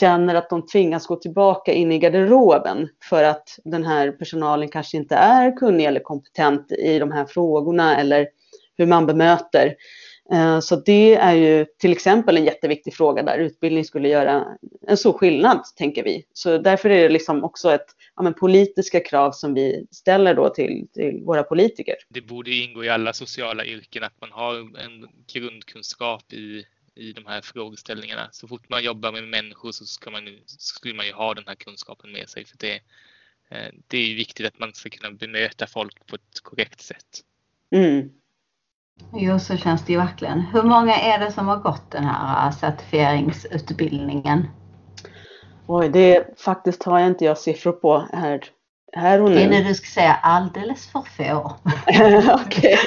känner 0.00 0.34
att 0.34 0.50
de 0.50 0.66
tvingas 0.66 1.06
gå 1.06 1.16
tillbaka 1.16 1.72
in 1.72 1.92
i 1.92 1.98
garderoben 1.98 2.88
för 3.04 3.24
att 3.24 3.58
den 3.64 3.84
här 3.84 4.10
personalen 4.10 4.68
kanske 4.68 4.96
inte 4.96 5.14
är 5.14 5.56
kunnig 5.56 5.84
eller 5.84 6.00
kompetent 6.00 6.72
i 6.72 6.98
de 6.98 7.12
här 7.12 7.24
frågorna 7.24 7.96
eller 7.96 8.28
hur 8.78 8.86
man 8.86 9.06
bemöter. 9.06 9.74
Eh, 10.32 10.60
så 10.60 10.76
det 10.76 11.14
är 11.14 11.34
ju 11.34 11.66
till 11.78 11.92
exempel 11.92 12.36
en 12.36 12.44
jätteviktig 12.44 12.94
fråga 12.94 13.22
där 13.22 13.38
utbildning 13.38 13.84
skulle 13.84 14.08
göra 14.08 14.46
en 14.88 14.96
stor 14.96 15.12
skillnad, 15.12 15.64
tänker 15.76 16.04
vi. 16.04 16.24
Så 16.32 16.58
därför 16.58 16.90
är 16.90 17.02
det 17.02 17.08
liksom 17.08 17.44
också 17.44 17.72
ett 17.72 17.86
ja, 18.16 18.32
politiska 18.32 19.00
krav 19.00 19.32
som 19.32 19.54
vi 19.54 19.86
ställer 19.90 20.34
då 20.34 20.48
till, 20.48 20.86
till 20.94 21.22
våra 21.24 21.42
politiker. 21.42 21.94
Det 22.08 22.20
borde 22.20 22.50
ingå 22.50 22.84
i 22.84 22.88
alla 22.88 23.12
sociala 23.12 23.64
yrken 23.64 24.04
att 24.04 24.20
man 24.20 24.30
har 24.32 24.54
en 24.54 25.08
grundkunskap 25.32 26.32
i 26.32 26.64
i 26.94 27.12
de 27.12 27.26
här 27.26 27.40
frågeställningarna. 27.40 28.28
Så 28.32 28.48
fort 28.48 28.68
man 28.68 28.84
jobbar 28.84 29.12
med 29.12 29.24
människor 29.24 29.72
så 29.72 29.86
ska 29.86 30.10
man, 30.10 30.28
skulle 30.46 30.94
man 30.94 31.06
ju 31.06 31.12
ha 31.12 31.34
den 31.34 31.44
här 31.46 31.54
kunskapen 31.54 32.12
med 32.12 32.28
sig. 32.28 32.44
För 32.44 32.56
det, 32.58 32.74
eh, 33.48 33.72
det 33.86 33.98
är 33.98 34.06
ju 34.06 34.14
viktigt 34.14 34.46
att 34.46 34.58
man 34.58 34.74
ska 34.74 34.90
kunna 34.90 35.10
bemöta 35.10 35.66
folk 35.66 36.06
på 36.06 36.16
ett 36.16 36.40
korrekt 36.42 36.80
sätt. 36.80 37.20
Mm. 37.70 38.10
Jo, 39.12 39.38
så 39.38 39.56
känns 39.56 39.84
det 39.84 39.92
ju 39.92 39.98
verkligen. 39.98 40.40
Hur 40.40 40.62
många 40.62 40.94
är 40.94 41.18
det 41.18 41.32
som 41.32 41.48
har 41.48 41.56
gått 41.56 41.90
den 41.90 42.04
här 42.04 42.50
certifieringsutbildningen? 42.50 44.48
Oj, 45.66 45.88
det 45.88 46.40
faktiskt 46.40 46.82
har 46.82 46.98
jag 46.98 47.08
inte 47.08 47.24
jag 47.24 47.38
siffror 47.38 47.72
på 47.72 48.06
här 48.12 48.40
här 48.92 49.22
och 49.22 49.30
nu. 49.30 49.36
Det 49.36 49.42
är 49.42 49.48
när 49.48 49.64
du 49.64 49.74
ska 49.74 49.86
säga 49.86 50.14
alldeles 50.22 50.86
för 50.86 51.02
få. 51.02 51.56
Okej. 52.46 52.78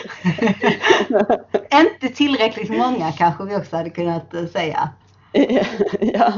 Inte 1.73 2.15
tillräckligt 2.15 2.69
många 2.69 3.11
kanske 3.11 3.43
vi 3.45 3.55
också 3.55 3.75
hade 3.75 3.89
kunnat 3.89 4.33
eh, 4.33 4.45
säga. 4.45 4.89
ja. 5.99 6.33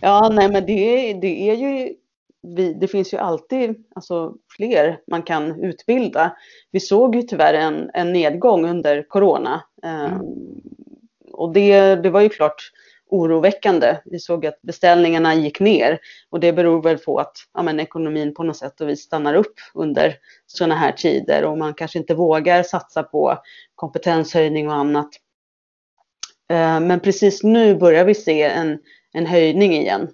ja, 0.00 0.30
nej 0.32 0.48
men 0.48 0.66
det, 0.66 1.12
det 1.12 1.50
är 1.50 1.54
ju 1.54 1.94
vi, 2.42 2.74
det 2.74 2.88
finns 2.88 3.14
ju 3.14 3.18
alltid 3.18 3.84
alltså, 3.94 4.34
fler 4.56 5.00
man 5.06 5.22
kan 5.22 5.64
utbilda. 5.64 6.36
Vi 6.70 6.80
såg 6.80 7.16
ju 7.16 7.22
tyvärr 7.22 7.54
en, 7.54 7.90
en 7.94 8.12
nedgång 8.12 8.68
under 8.68 9.08
corona. 9.08 9.62
Mm. 9.82 10.12
Um, 10.12 10.60
och 11.32 11.52
det, 11.52 11.94
det 11.94 12.10
var 12.10 12.20
ju 12.20 12.28
klart 12.28 12.72
oroväckande. 13.12 13.96
Vi 14.04 14.18
såg 14.18 14.46
att 14.46 14.62
beställningarna 14.62 15.34
gick 15.34 15.60
ner 15.60 15.98
och 16.30 16.40
det 16.40 16.52
beror 16.52 16.82
väl 16.82 16.98
på 16.98 17.18
att 17.18 17.36
ja, 17.54 17.62
men, 17.62 17.80
ekonomin 17.80 18.34
på 18.34 18.42
något 18.42 18.56
sätt 18.56 18.80
och 18.80 18.88
vis 18.88 19.00
stannar 19.02 19.34
upp 19.34 19.54
under 19.74 20.14
sådana 20.46 20.74
här 20.74 20.92
tider 20.92 21.44
och 21.44 21.58
man 21.58 21.74
kanske 21.74 21.98
inte 21.98 22.14
vågar 22.14 22.62
satsa 22.62 23.02
på 23.02 23.38
kompetenshöjning 23.74 24.68
och 24.68 24.74
annat. 24.74 25.08
Eh, 26.50 26.80
men 26.80 27.00
precis 27.00 27.42
nu 27.42 27.74
börjar 27.74 28.04
vi 28.04 28.14
se 28.14 28.42
en, 28.42 28.78
en 29.12 29.26
höjning 29.26 29.72
igen. 29.72 30.08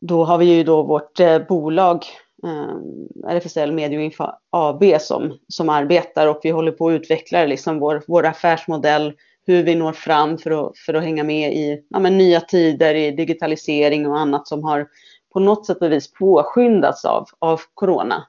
Då 0.00 0.24
har 0.24 0.38
vi 0.38 0.44
ju 0.44 0.64
då 0.64 0.82
vårt 0.82 1.20
eh, 1.20 1.38
bolag 1.38 2.04
eh, 2.44 3.30
RFSL 3.30 3.72
Medioinfo 3.72 4.24
AB 4.50 4.84
som, 5.00 5.38
som 5.48 5.68
arbetar 5.68 6.26
och 6.26 6.40
vi 6.42 6.50
håller 6.50 6.72
på 6.72 6.88
att 6.88 6.92
utveckla 6.92 7.44
liksom 7.44 7.78
vår, 7.78 8.02
vår 8.06 8.26
affärsmodell 8.26 9.12
hur 9.46 9.62
vi 9.62 9.74
når 9.74 9.92
fram 9.92 10.38
för 10.38 10.50
att, 10.50 10.78
för 10.78 10.94
att 10.94 11.04
hänga 11.04 11.24
med 11.24 11.52
i 11.52 11.82
ja, 11.88 11.98
men 11.98 12.18
nya 12.18 12.40
tider, 12.40 12.94
i 12.94 13.10
digitalisering 13.10 14.06
och 14.06 14.18
annat 14.18 14.48
som 14.48 14.64
har 14.64 14.86
på 15.32 15.40
något 15.40 15.66
sätt 15.66 15.82
och 15.82 15.92
vis 15.92 16.12
påskyndats 16.12 17.04
av, 17.04 17.26
av 17.38 17.60
corona. 17.74 18.26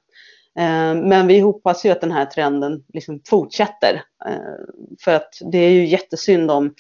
Eh, 0.59 0.95
men 0.95 1.27
vi 1.27 1.39
hoppas 1.39 1.85
ju 1.85 1.89
att 1.89 2.01
den 2.01 2.11
här 2.11 2.25
trenden 2.25 2.83
liksom 2.93 3.21
fortsätter. 3.29 4.03
Eh, 4.25 4.65
för 5.03 5.13
att 5.13 5.33
det 5.51 5.57
är 5.57 5.69
ju 5.69 5.85
jättesynd 5.85 6.51
om 6.51 6.73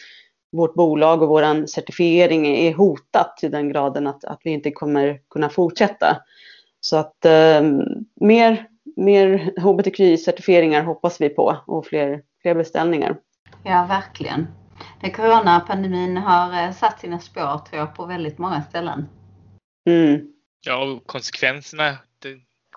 vårt 0.51 0.73
bolag 0.73 1.21
och 1.21 1.29
vår 1.29 1.65
certifiering 1.65 2.47
är 2.47 2.73
hotat 2.73 3.37
till 3.37 3.51
den 3.51 3.69
graden 3.69 4.07
att, 4.07 4.23
att 4.23 4.39
vi 4.43 4.49
inte 4.49 4.71
kommer 4.71 5.19
kunna 5.29 5.49
fortsätta. 5.49 6.21
Så 6.79 6.97
att 6.97 7.25
eh, 7.25 7.61
mer, 8.15 8.67
mer 8.95 9.53
hbtqi-certifieringar 9.57 10.83
hoppas 10.83 11.21
vi 11.21 11.29
på 11.29 11.57
och 11.67 11.85
fler, 11.85 12.21
fler 12.41 12.55
beställningar. 12.55 13.17
Ja, 13.63 13.85
verkligen. 13.89 14.47
Den 15.01 15.11
coronapandemin 15.11 16.17
har 16.17 16.63
eh, 16.63 16.73
satt 16.73 16.99
sina 16.99 17.19
spår 17.19 17.57
tror 17.57 17.79
jag 17.79 17.95
på 17.95 18.05
väldigt 18.05 18.37
många 18.37 18.61
ställen. 18.61 19.07
Mm. 19.85 20.33
Ja, 20.65 20.83
och 20.83 21.07
konsekvenserna 21.07 21.97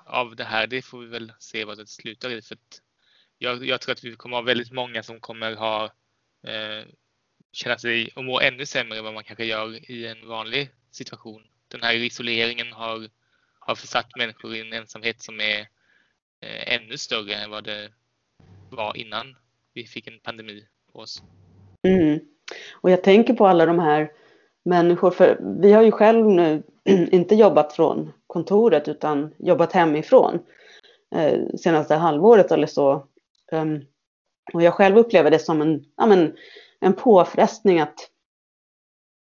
av 0.07 0.37
det 0.37 0.45
här, 0.45 0.67
det 0.67 0.83
får 0.83 0.99
vi 0.99 1.07
väl 1.07 1.33
se 1.39 1.65
vad 1.65 1.79
det 1.79 1.87
slutar 1.87 2.31
i. 2.31 2.43
För 2.43 2.57
jag, 3.39 3.65
jag, 3.65 3.81
tror 3.81 3.93
att 3.93 4.05
vi 4.05 4.17
kommer 4.17 4.37
ha 4.37 4.43
väldigt 4.43 4.73
många 4.73 5.03
som 5.03 5.21
kommer 5.21 5.57
ha 5.57 5.85
eh, 6.47 6.85
känna 7.53 7.79
sig 7.79 8.11
och 8.17 8.25
må 8.25 8.41
ännu 8.41 8.67
sämre 8.67 8.99
än 8.99 9.05
vad 9.05 9.15
man 9.15 9.25
kanske 9.25 9.45
gör 9.45 9.91
i 9.91 10.07
en 10.07 10.29
vanlig 10.29 10.69
situation. 10.91 11.43
Den 11.69 11.83
här 11.83 11.95
isoleringen 11.95 12.73
har, 12.73 13.09
har 13.59 13.75
försatt 13.75 14.17
människor 14.17 14.55
i 14.55 14.61
en 14.61 14.73
ensamhet 14.73 15.23
som 15.23 15.41
är 15.41 15.61
eh, 16.41 16.75
ännu 16.75 16.99
större 16.99 17.35
än 17.35 17.51
vad 17.51 17.65
det 17.65 17.89
var 18.71 18.97
innan 18.97 19.37
vi 19.75 19.85
fick 19.85 20.07
en 20.07 20.21
pandemi 20.21 20.65
på 20.93 20.99
oss. 20.99 21.23
Mm. 21.83 22.21
Och 22.73 22.91
jag 22.91 23.05
tänker 23.05 23.35
på 23.35 23.47
alla 23.47 23.67
de 23.67 23.79
här 23.79 24.13
människor, 24.63 25.11
för 25.11 25.39
vi 25.61 25.73
har 25.73 25.83
ju 25.83 25.91
själv 25.91 26.27
nu 26.27 26.63
inte 27.13 27.35
jobbat 27.35 27.73
från 27.73 28.13
kontoret 28.27 28.89
utan 28.89 29.35
jobbat 29.39 29.73
hemifrån 29.73 30.39
eh, 31.15 31.39
senaste 31.59 31.95
halvåret 31.95 32.53
eller 32.53 32.67
så. 32.67 33.07
Um, 33.53 33.85
och 34.53 34.63
jag 34.63 34.75
själv 34.75 34.99
upplever 34.99 35.31
det 35.31 35.39
som 35.39 35.63
en, 35.63 35.85
ja, 35.97 36.07
men, 36.07 36.37
en 36.81 36.93
påfrestning 36.93 37.81
att, 37.81 37.95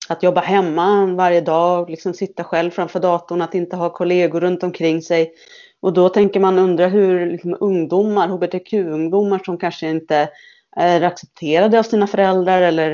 att 0.10 0.24
jobba 0.24 0.42
hemma 0.42 1.06
varje 1.06 1.42
dag, 1.42 1.90
liksom 1.90 2.14
sitta 2.14 2.44
själv 2.44 2.72
framför 2.72 3.00
datorn, 3.00 3.42
att 3.42 3.56
inte 3.56 3.76
ha 3.76 3.90
kollegor 3.90 4.42
runt 4.42 4.64
omkring 4.64 5.02
sig. 5.02 5.34
Och 5.80 5.94
då 5.94 6.10
tänker 6.10 6.40
man 6.40 6.60
undra 6.60 6.88
hur 6.88 7.32
liksom, 7.32 7.58
ungdomar, 7.60 8.28
hbtq-ungdomar 8.28 9.42
som 9.46 9.58
kanske 9.58 9.90
inte 9.90 10.30
är 10.76 11.02
accepterade 11.02 11.80
av 11.80 11.84
sina 11.84 12.08
föräldrar 12.08 12.62
eller 12.62 12.92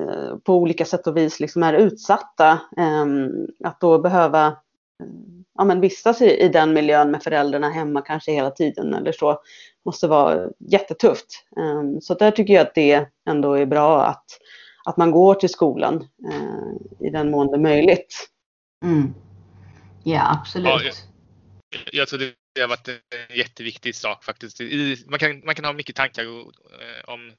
eh, 0.00 0.36
på 0.44 0.54
olika 0.54 0.84
sätt 0.84 1.06
och 1.06 1.16
vis 1.16 1.40
liksom 1.40 1.62
är 1.62 1.74
utsatta, 1.74 2.50
eh, 2.76 3.06
att 3.64 3.80
då 3.80 3.98
behöva 3.98 4.46
eh, 4.46 5.06
ja, 5.54 5.64
men 5.64 5.80
vistas 5.80 6.22
i, 6.22 6.40
i 6.40 6.48
den 6.48 6.72
miljön 6.72 7.10
med 7.10 7.22
föräldrarna 7.22 7.70
hemma 7.70 8.00
kanske 8.00 8.32
hela 8.32 8.50
tiden 8.50 8.94
eller 8.94 9.12
så 9.12 9.40
måste 9.88 10.06
vara 10.06 10.48
jättetufft. 10.58 11.44
Ehm, 11.56 12.00
så 12.00 12.14
där 12.14 12.30
tycker 12.30 12.54
jag 12.54 12.66
att 12.66 12.74
det 12.74 13.08
ändå 13.28 13.54
är 13.54 13.66
bra 13.66 14.04
att, 14.06 14.24
att 14.84 14.96
man 14.96 15.10
går 15.10 15.34
till 15.34 15.48
skolan 15.48 16.08
eh, 16.32 17.06
i 17.06 17.10
den 17.10 17.30
mån 17.30 17.46
det 17.46 17.56
är 17.56 17.60
möjligt. 17.60 18.28
Mm. 18.84 19.14
Ja, 20.04 20.38
absolut. 20.40 20.68
Ja, 20.68 20.82
jag, 20.82 20.94
jag 21.92 22.08
tror 22.08 22.18
det 22.54 22.60
har 22.60 22.68
varit 22.68 22.88
en 22.88 23.36
jätteviktig 23.36 23.94
sak 23.94 24.24
faktiskt. 24.24 24.60
man, 25.06 25.18
kan, 25.18 25.42
man 25.44 25.54
kan 25.54 25.64
ha 25.64 25.72
mycket 25.72 25.96
tankar 25.96 26.24
om 27.06 27.32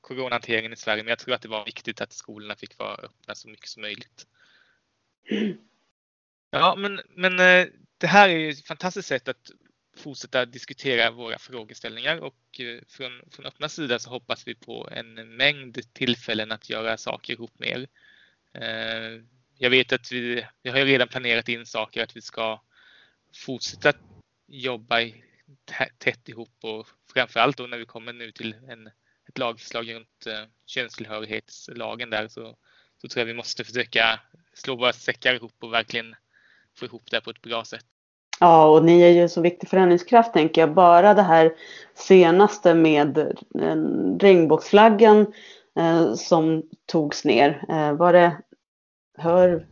coronahanteringen 0.00 0.72
i 0.72 0.76
Sverige, 0.76 1.02
men 1.02 1.10
jag 1.10 1.18
tror 1.18 1.34
att 1.34 1.42
det 1.42 1.48
var 1.48 1.64
viktigt 1.64 2.00
att 2.00 2.12
skolorna 2.12 2.54
fick 2.54 2.78
vara 2.78 2.94
öppna 2.94 3.34
så 3.34 3.48
mycket 3.48 3.68
som 3.68 3.82
möjligt. 3.82 4.26
Ja, 6.50 6.74
men, 6.78 7.00
men 7.16 7.40
eh, 7.40 7.66
det 7.98 8.06
här 8.06 8.28
är 8.28 8.50
ett 8.50 8.66
fantastiskt 8.66 9.08
sätt 9.08 9.28
att 9.28 9.50
fortsätta 9.96 10.46
diskutera 10.46 11.10
våra 11.10 11.38
frågeställningar 11.38 12.18
och 12.18 12.60
eh, 12.60 12.80
från, 12.88 13.22
från 13.30 13.46
öppna 13.46 13.68
sida 13.68 13.98
så 13.98 14.10
hoppas 14.10 14.48
vi 14.48 14.54
på 14.54 14.88
en 14.92 15.36
mängd 15.36 15.92
tillfällen 15.92 16.52
att 16.52 16.70
göra 16.70 16.96
saker 16.96 17.32
ihop 17.32 17.58
med 17.58 17.68
er. 17.68 17.88
Eh, 18.62 19.22
jag 19.58 19.70
vet 19.70 19.92
att 19.92 20.12
vi, 20.12 20.46
vi 20.62 20.70
har 20.70 20.78
redan 20.78 21.08
planerat 21.08 21.48
in 21.48 21.66
saker 21.66 22.02
att 22.02 22.16
vi 22.16 22.20
ska 22.20 22.62
fortsätta 23.34 23.92
jobba 24.46 24.96
tätt 25.98 26.28
ihop 26.28 26.56
och 26.60 26.88
framförallt 27.14 27.56
då 27.56 27.66
när 27.66 27.78
vi 27.78 27.86
kommer 27.86 28.12
nu 28.12 28.32
till 28.32 28.54
en, 28.68 28.86
ett 29.28 29.38
lagförslag 29.38 29.94
runt 29.94 30.26
eh, 30.26 30.44
könstillhörighetslagen 30.66 32.10
där 32.10 32.28
så, 32.28 32.56
så 33.00 33.08
tror 33.08 33.20
jag 33.20 33.26
vi 33.26 33.34
måste 33.34 33.64
försöka 33.64 34.20
slå 34.54 34.76
våra 34.76 34.92
säckar 34.92 35.34
ihop 35.34 35.54
och 35.58 35.72
verkligen 35.72 36.14
få 36.74 36.84
ihop 36.84 37.10
det 37.10 37.20
på 37.20 37.30
ett 37.30 37.42
bra 37.42 37.64
sätt. 37.64 37.86
Ja, 38.40 38.68
och 38.68 38.84
ni 38.84 39.02
är 39.02 39.08
ju 39.08 39.28
så 39.28 39.40
viktig 39.40 39.68
förändringskraft 39.68 40.32
tänker 40.32 40.60
jag. 40.60 40.74
Bara 40.74 41.14
det 41.14 41.22
här 41.22 41.52
senaste 41.94 42.74
med 42.74 43.18
eh, 43.18 43.76
regnbågsflaggan 44.20 45.26
eh, 45.78 46.14
som 46.14 46.62
togs 46.92 47.24
ner. 47.24 47.64
Eh, 47.68 47.92
var 47.92 48.12
det 48.12 48.36
Hör... 49.18 49.66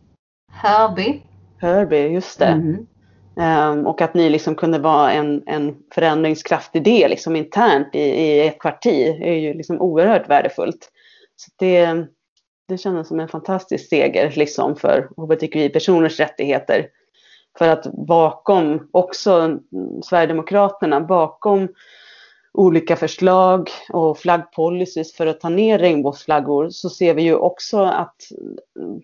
Hörby? 0.53 1.23
Hörby, 1.59 1.97
just 1.97 2.39
det. 2.39 2.47
Mm. 2.47 2.87
Um, 3.37 3.87
och 3.87 4.01
att 4.01 4.15
ni 4.15 4.31
liksom 4.31 4.55
kunde 4.55 4.79
vara 4.79 5.13
en, 5.13 5.43
en 5.47 5.77
förändringskraftig 5.95 6.85
del 6.85 7.11
liksom 7.11 7.37
internt 7.37 7.89
i, 7.95 7.99
i 7.99 8.49
ett 8.49 8.59
parti 8.59 9.19
är 9.21 9.33
ju 9.33 9.55
liksom 9.55 9.81
oerhört 9.81 10.29
värdefullt. 10.29 10.91
Så 11.37 11.51
det, 11.59 12.07
det 12.69 12.79
kändes 12.79 13.09
som 13.09 13.21
en 13.21 13.29
fantastisk 13.29 13.89
seger 13.89 14.33
liksom 14.37 14.77
för 14.77 15.09
hbtqi-personers 15.17 16.21
rättigheter. 16.21 16.87
För 17.59 17.69
att 17.69 17.93
bakom 17.93 18.89
också 18.93 19.59
Sverigedemokraterna, 20.05 21.01
bakom 21.01 21.69
olika 22.53 22.97
förslag 22.97 23.71
och 23.93 24.19
flaggpolicys 24.19 25.15
för 25.15 25.27
att 25.27 25.41
ta 25.41 25.49
ner 25.49 25.79
regnbågsflaggor 25.79 26.69
så 26.71 26.91
ser 26.91 27.15
vi 27.15 27.23
ju 27.23 27.35
också 27.35 27.79
att 27.81 28.17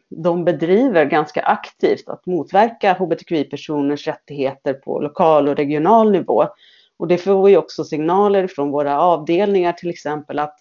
de 0.09 0.45
bedriver 0.45 1.05
ganska 1.05 1.43
aktivt 1.43 2.09
att 2.09 2.27
motverka 2.27 2.93
hbtqi-personers 2.93 4.07
rättigheter 4.07 4.75
på 4.75 5.01
lokal 5.01 5.49
och 5.49 5.57
regional 5.57 6.11
nivå. 6.11 6.47
Och 6.99 7.09
det 7.09 7.19
får 7.19 7.47
vi 7.47 7.57
också 7.57 7.85
signaler 7.85 8.47
från 8.47 8.71
våra 8.71 9.01
avdelningar 9.01 9.73
till 9.73 9.91
exempel 9.91 10.39
att 10.39 10.59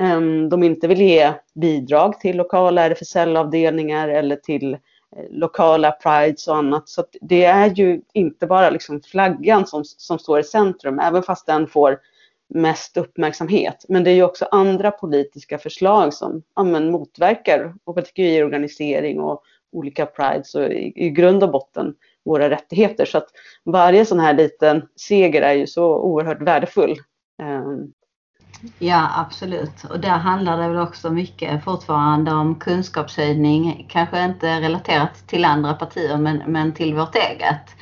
um, 0.00 0.48
de 0.48 0.62
inte 0.62 0.88
vill 0.88 1.00
ge 1.00 1.32
bidrag 1.54 2.20
till 2.20 2.36
lokala 2.36 2.82
RFSL-avdelningar 2.82 4.08
eller 4.08 4.36
till 4.36 4.76
Eh, 5.16 5.24
lokala 5.30 5.92
prides 5.92 6.48
och 6.48 6.56
annat. 6.56 6.88
Så 6.88 7.04
det 7.20 7.44
är 7.44 7.70
ju 7.70 8.00
inte 8.12 8.46
bara 8.46 8.70
liksom 8.70 9.00
flaggan 9.00 9.66
som, 9.66 9.84
som 9.84 10.18
står 10.18 10.40
i 10.40 10.44
centrum, 10.44 10.98
även 10.98 11.22
fast 11.22 11.46
den 11.46 11.66
får 11.66 12.00
mest 12.48 12.96
uppmärksamhet. 12.96 13.84
Men 13.88 14.04
det 14.04 14.10
är 14.10 14.14
ju 14.14 14.22
också 14.22 14.44
andra 14.50 14.90
politiska 14.90 15.58
förslag 15.58 16.14
som 16.14 16.42
ja, 16.56 16.64
men, 16.64 16.90
motverkar 16.90 17.74
hbtqi-organisering 17.86 19.20
och 19.20 19.42
olika 19.72 20.06
prides 20.06 20.54
och 20.54 20.64
i, 20.64 20.92
i 20.96 21.10
grund 21.10 21.42
och 21.42 21.50
botten 21.50 21.94
våra 22.24 22.50
rättigheter. 22.50 23.04
Så 23.04 23.18
att 23.18 23.28
varje 23.64 24.04
sån 24.04 24.20
här 24.20 24.34
liten 24.34 24.88
seger 24.96 25.42
är 25.42 25.52
ju 25.52 25.66
så 25.66 25.96
oerhört 25.98 26.42
värdefull. 26.42 26.96
Ehm, 27.42 27.92
Ja, 28.78 29.10
absolut. 29.16 29.84
Och 29.84 30.00
där 30.00 30.18
handlar 30.18 30.58
det 30.58 30.68
väl 30.68 30.78
också 30.78 31.10
mycket 31.10 31.64
fortfarande 31.64 32.32
om 32.32 32.54
kunskapshöjning, 32.54 33.86
kanske 33.90 34.24
inte 34.24 34.60
relaterat 34.60 35.26
till 35.26 35.44
andra 35.44 35.74
partier 35.74 36.16
men, 36.16 36.42
men 36.46 36.72
till 36.72 36.94
vårt 36.94 37.14
eget. 37.14 37.76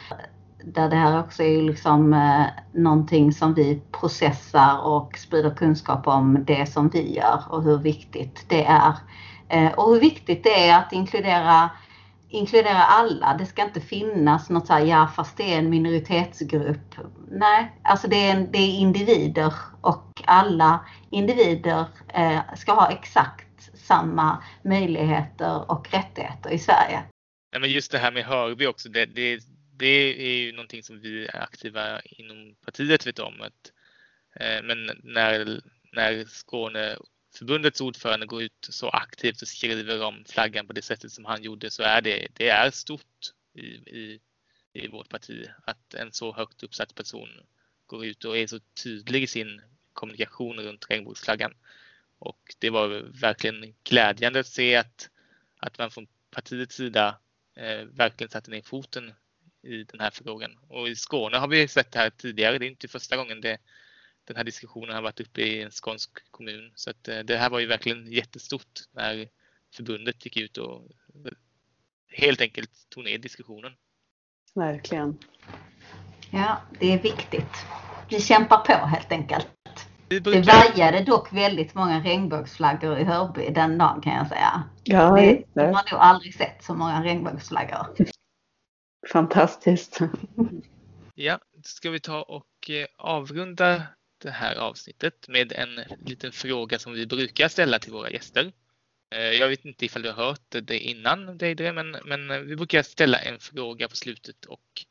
Där 0.64 0.88
det 0.88 0.96
här 0.96 1.20
också 1.20 1.42
är 1.42 1.62
liksom 1.62 2.14
eh, 2.14 2.44
någonting 2.72 3.32
som 3.32 3.54
vi 3.54 3.82
processar 4.00 4.86
och 4.86 5.18
sprider 5.18 5.54
kunskap 5.54 6.06
om 6.06 6.44
det 6.44 6.66
som 6.66 6.88
vi 6.88 7.16
gör 7.16 7.42
och 7.48 7.62
hur 7.62 7.78
viktigt 7.78 8.44
det 8.48 8.64
är. 8.64 8.92
Eh, 9.48 9.72
och 9.72 9.92
hur 9.92 10.00
viktigt 10.00 10.44
det 10.44 10.68
är 10.68 10.78
att 10.78 10.92
inkludera 10.92 11.70
inkludera 12.32 12.82
alla. 12.82 13.36
Det 13.38 13.46
ska 13.46 13.62
inte 13.62 13.80
finnas 13.80 14.50
något 14.50 14.66
så 14.66 14.72
här, 14.72 14.84
ja 14.84 15.12
fast 15.16 15.36
det 15.36 15.54
är 15.54 15.58
en 15.58 15.70
minoritetsgrupp. 15.70 16.94
Nej, 17.30 17.80
alltså 17.84 18.08
det 18.08 18.26
är, 18.26 18.46
det 18.52 18.58
är 18.58 18.78
individer 18.78 19.54
och 19.80 20.22
alla 20.24 20.86
individer 21.10 21.84
eh, 22.14 22.54
ska 22.56 22.72
ha 22.72 22.90
exakt 22.90 23.70
samma 23.74 24.44
möjligheter 24.64 25.70
och 25.70 25.92
rättigheter 25.92 26.50
i 26.50 26.58
Sverige. 26.58 27.02
Ja, 27.50 27.58
men 27.58 27.70
just 27.70 27.92
det 27.92 27.98
här 27.98 28.12
med 28.12 28.24
Hörby 28.24 28.66
också, 28.66 28.88
det, 28.88 29.06
det, 29.06 29.40
det 29.76 30.26
är 30.26 30.36
ju 30.36 30.52
någonting 30.52 30.82
som 30.82 31.00
vi 31.00 31.26
är 31.26 31.42
aktiva 31.42 32.00
inom 32.00 32.54
partiet 32.64 33.06
vet 33.06 33.18
om. 33.18 33.40
Att, 33.40 33.72
eh, 34.40 34.62
men 34.62 34.90
när, 35.02 35.60
när 35.92 36.24
Skåne 36.24 36.96
förbundets 37.34 37.80
ordförande 37.80 38.26
går 38.26 38.42
ut 38.42 38.68
så 38.70 38.88
aktivt 38.88 39.42
och 39.42 39.48
skriver 39.48 40.02
om 40.02 40.24
flaggan 40.28 40.66
på 40.66 40.72
det 40.72 40.82
sättet 40.82 41.12
som 41.12 41.24
han 41.24 41.42
gjorde 41.42 41.70
så 41.70 41.82
är 41.82 42.00
det, 42.00 42.28
det 42.32 42.48
är 42.48 42.70
stort 42.70 43.32
i, 43.54 43.66
i, 43.66 44.20
i 44.72 44.88
vårt 44.88 45.08
parti 45.08 45.48
att 45.64 45.94
en 45.94 46.12
så 46.12 46.32
högt 46.32 46.62
uppsatt 46.62 46.94
person 46.94 47.28
går 47.86 48.04
ut 48.04 48.24
och 48.24 48.38
är 48.38 48.46
så 48.46 48.58
tydlig 48.82 49.22
i 49.22 49.26
sin 49.26 49.62
kommunikation 49.92 50.60
runt 50.60 50.90
regnbågsflaggan. 50.90 51.54
Och 52.18 52.54
det 52.58 52.70
var 52.70 52.88
verkligen 53.20 53.74
glädjande 53.84 54.40
att 54.40 54.46
se 54.46 54.76
att, 54.76 55.10
att 55.56 55.78
man 55.78 55.90
från 55.90 56.06
partiets 56.30 56.76
sida 56.76 57.18
eh, 57.56 57.84
verkligen 57.84 58.30
satte 58.30 58.50
ner 58.50 58.62
foten 58.62 59.12
i 59.62 59.84
den 59.84 60.00
här 60.00 60.10
frågan. 60.10 60.58
Och 60.68 60.88
i 60.88 60.96
Skåne 60.96 61.36
har 61.36 61.48
vi 61.48 61.68
sett 61.68 61.92
det 61.92 61.98
här 61.98 62.10
tidigare. 62.10 62.58
Det 62.58 62.66
är 62.66 62.70
inte 62.70 62.88
första 62.88 63.16
gången 63.16 63.40
det, 63.40 63.58
den 64.24 64.36
här 64.36 64.44
diskussionen 64.44 64.94
har 64.94 65.02
varit 65.02 65.20
uppe 65.20 65.40
i 65.40 65.62
en 65.62 65.70
skånsk 65.70 66.10
kommun. 66.30 66.72
Så 66.74 66.90
att 66.90 67.08
eh, 67.08 67.18
det 67.18 67.36
här 67.36 67.50
var 67.50 67.58
ju 67.58 67.66
verkligen 67.66 68.12
jättestort 68.12 68.80
när 68.92 69.28
förbundet 69.74 70.24
gick 70.24 70.36
ut 70.36 70.58
och 70.58 70.82
helt 72.08 72.40
enkelt 72.40 72.70
tog 72.88 73.04
ner 73.04 73.18
diskussionen. 73.18 73.72
Verkligen. 74.54 75.18
Ja, 76.30 76.62
det 76.80 76.92
är 76.92 77.02
viktigt. 77.02 77.66
Vi 78.10 78.20
kämpar 78.20 78.56
på 78.56 78.86
helt 78.86 79.12
enkelt. 79.12 79.48
Brukar... 80.08 80.30
Det 80.30 80.40
vajade 80.40 81.04
dock 81.04 81.32
väldigt 81.32 81.74
många 81.74 82.00
regnbågsflaggor 82.00 82.98
i 82.98 83.04
Hörby 83.04 83.50
den 83.50 83.78
dagen 83.78 84.00
kan 84.00 84.12
jag 84.12 84.28
säga. 84.28 84.62
Ja, 84.84 85.16
det, 85.16 85.44
det. 85.54 85.62
Man 85.62 85.74
har 85.74 85.92
nog 85.92 86.00
aldrig 86.00 86.34
sett 86.34 86.64
så 86.64 86.74
många 86.74 87.04
regnbågsflaggor. 87.04 87.86
Fantastiskt. 89.12 90.00
Ja, 91.14 91.38
då 91.54 91.62
ska 91.62 91.90
vi 91.90 92.00
ta 92.00 92.22
och 92.22 92.70
eh, 92.70 92.86
avrunda 92.96 93.82
det 94.22 94.30
här 94.30 94.54
avsnittet 94.54 95.28
med 95.28 95.52
en 95.52 95.80
liten 96.06 96.32
fråga 96.32 96.78
som 96.78 96.92
vi 96.92 97.06
brukar 97.06 97.48
ställa 97.48 97.78
till 97.78 97.92
våra 97.92 98.10
gäster. 98.10 98.52
Eh, 99.14 99.20
jag 99.20 99.48
vet 99.48 99.64
inte 99.64 99.84
ifall 99.84 100.02
du 100.02 100.10
har 100.10 100.24
hört 100.24 100.54
det 100.62 100.78
innan 100.78 101.38
Deidre, 101.38 101.72
men, 101.72 101.90
men 102.04 102.46
vi 102.46 102.56
brukar 102.56 102.82
ställa 102.82 103.18
en 103.18 103.38
fråga 103.38 103.88
på 103.88 103.96
slutet 103.96 104.44
och 104.44 104.84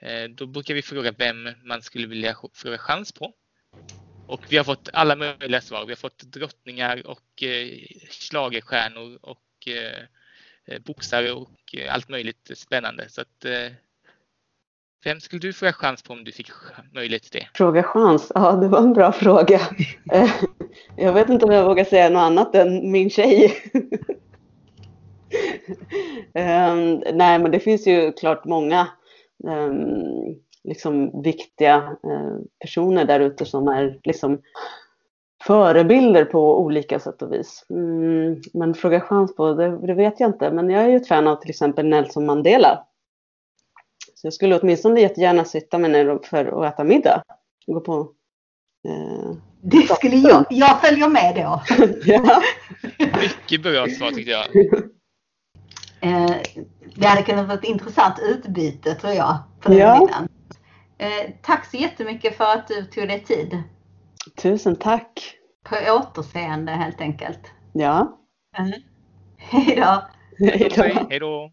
eh, 0.00 0.28
då 0.28 0.46
brukar 0.46 0.74
vi 0.74 0.82
fråga 0.82 1.12
vem 1.12 1.48
man 1.64 1.82
skulle 1.82 2.06
vilja 2.06 2.36
fråga 2.54 2.78
chans 2.78 3.12
på. 3.12 3.34
Och 4.26 4.40
vi 4.48 4.56
har 4.56 4.64
fått 4.64 4.88
alla 4.92 5.16
möjliga 5.16 5.60
svar. 5.60 5.86
Vi 5.86 5.92
har 5.92 5.96
fått 5.96 6.18
drottningar 6.18 7.06
och 7.06 7.42
eh, 7.42 7.78
schlagerstjärnor 8.10 9.18
och 9.22 9.68
eh, 9.68 10.04
boxare 10.80 11.32
och 11.32 11.74
allt 11.88 12.08
möjligt 12.08 12.50
spännande. 12.54 13.08
Så 13.08 13.20
att 13.20 13.44
vem 15.06 15.20
skulle 15.20 15.40
du 15.40 15.52
fråga 15.52 15.72
chans 15.72 16.02
på 16.02 16.12
om 16.12 16.24
du 16.24 16.32
fick 16.32 16.50
möjlighet 16.94 17.22
till 17.22 17.40
det? 17.40 17.48
Fråga 17.54 17.82
chans? 17.82 18.32
Ja, 18.34 18.52
det 18.52 18.68
var 18.68 18.78
en 18.78 18.92
bra 18.92 19.12
fråga. 19.12 19.60
Eh, 20.12 20.30
jag 20.96 21.12
vet 21.12 21.28
inte 21.28 21.44
om 21.44 21.52
jag 21.52 21.64
vågar 21.64 21.84
säga 21.84 22.10
något 22.10 22.20
annat 22.20 22.54
än 22.54 22.90
min 22.92 23.10
tjej. 23.10 23.52
um, 26.34 27.02
nej, 27.14 27.38
men 27.38 27.50
det 27.50 27.60
finns 27.60 27.86
ju 27.86 28.12
klart 28.12 28.44
många 28.44 28.88
um, 29.44 30.36
liksom 30.64 31.22
viktiga 31.22 31.76
uh, 32.06 32.38
personer 32.60 33.04
där 33.04 33.20
ute 33.20 33.44
som 33.44 33.68
är 33.68 33.98
liksom 34.04 34.42
förebilder 35.42 36.24
på 36.24 36.60
olika 36.60 36.98
sätt 36.98 37.22
och 37.22 37.32
vis. 37.32 37.66
Mm, 37.70 38.40
men 38.54 38.74
fråga 38.74 39.00
chans 39.00 39.36
på, 39.36 39.52
det, 39.52 39.86
det, 39.86 39.94
vet 39.94 40.20
jag 40.20 40.28
inte. 40.28 40.50
Men 40.50 40.70
jag 40.70 40.84
är 40.84 40.88
ju 40.88 40.96
ett 40.96 41.08
fan 41.08 41.26
av 41.28 41.36
till 41.36 41.50
exempel 41.50 41.86
Nelson 41.86 42.26
Mandela. 42.26 42.86
Så 44.20 44.26
jag 44.26 44.34
skulle 44.34 44.60
åtminstone 44.60 45.00
jättegärna 45.00 45.44
sitta 45.44 45.78
mig 45.78 45.90
ner 45.90 46.18
för 46.24 46.64
att 46.64 46.74
äta 46.74 46.84
middag. 46.84 47.22
Gå 47.66 47.80
på, 47.80 48.00
eh, 48.88 49.36
det 49.62 49.94
skulle 49.94 50.16
jag. 50.16 50.44
Jag 50.50 50.80
följer 50.80 51.08
med 51.08 51.34
då. 51.34 51.62
ja. 52.12 52.42
Mycket 52.98 53.62
bra 53.62 53.86
svar 53.86 54.10
tyckte 54.10 54.30
jag. 54.30 54.56
Eh, 56.00 56.36
det 56.94 57.06
hade 57.06 57.22
kunnat 57.22 57.46
vara 57.46 57.58
ett 57.58 57.64
intressant 57.64 58.18
utbyte 58.22 58.94
tror 58.94 59.12
jag. 59.12 59.38
På 59.60 59.68
den 59.68 59.78
ja. 59.78 60.08
Eh, 60.98 61.30
tack 61.42 61.66
så 61.70 61.76
jättemycket 61.76 62.36
för 62.36 62.44
att 62.44 62.68
du 62.68 62.84
tog 62.84 63.08
dig 63.08 63.24
tid. 63.24 63.62
Tusen 64.42 64.76
tack. 64.76 65.36
På 65.64 65.76
återseende 65.92 66.72
helt 66.72 67.00
enkelt. 67.00 67.40
Ja. 67.72 68.18
Mm. 68.58 68.72
Hej 69.36 69.76
då! 69.76 70.02
Hej 70.38 70.70
då. 70.76 70.82
Hej 71.10 71.18
då! 71.20 71.44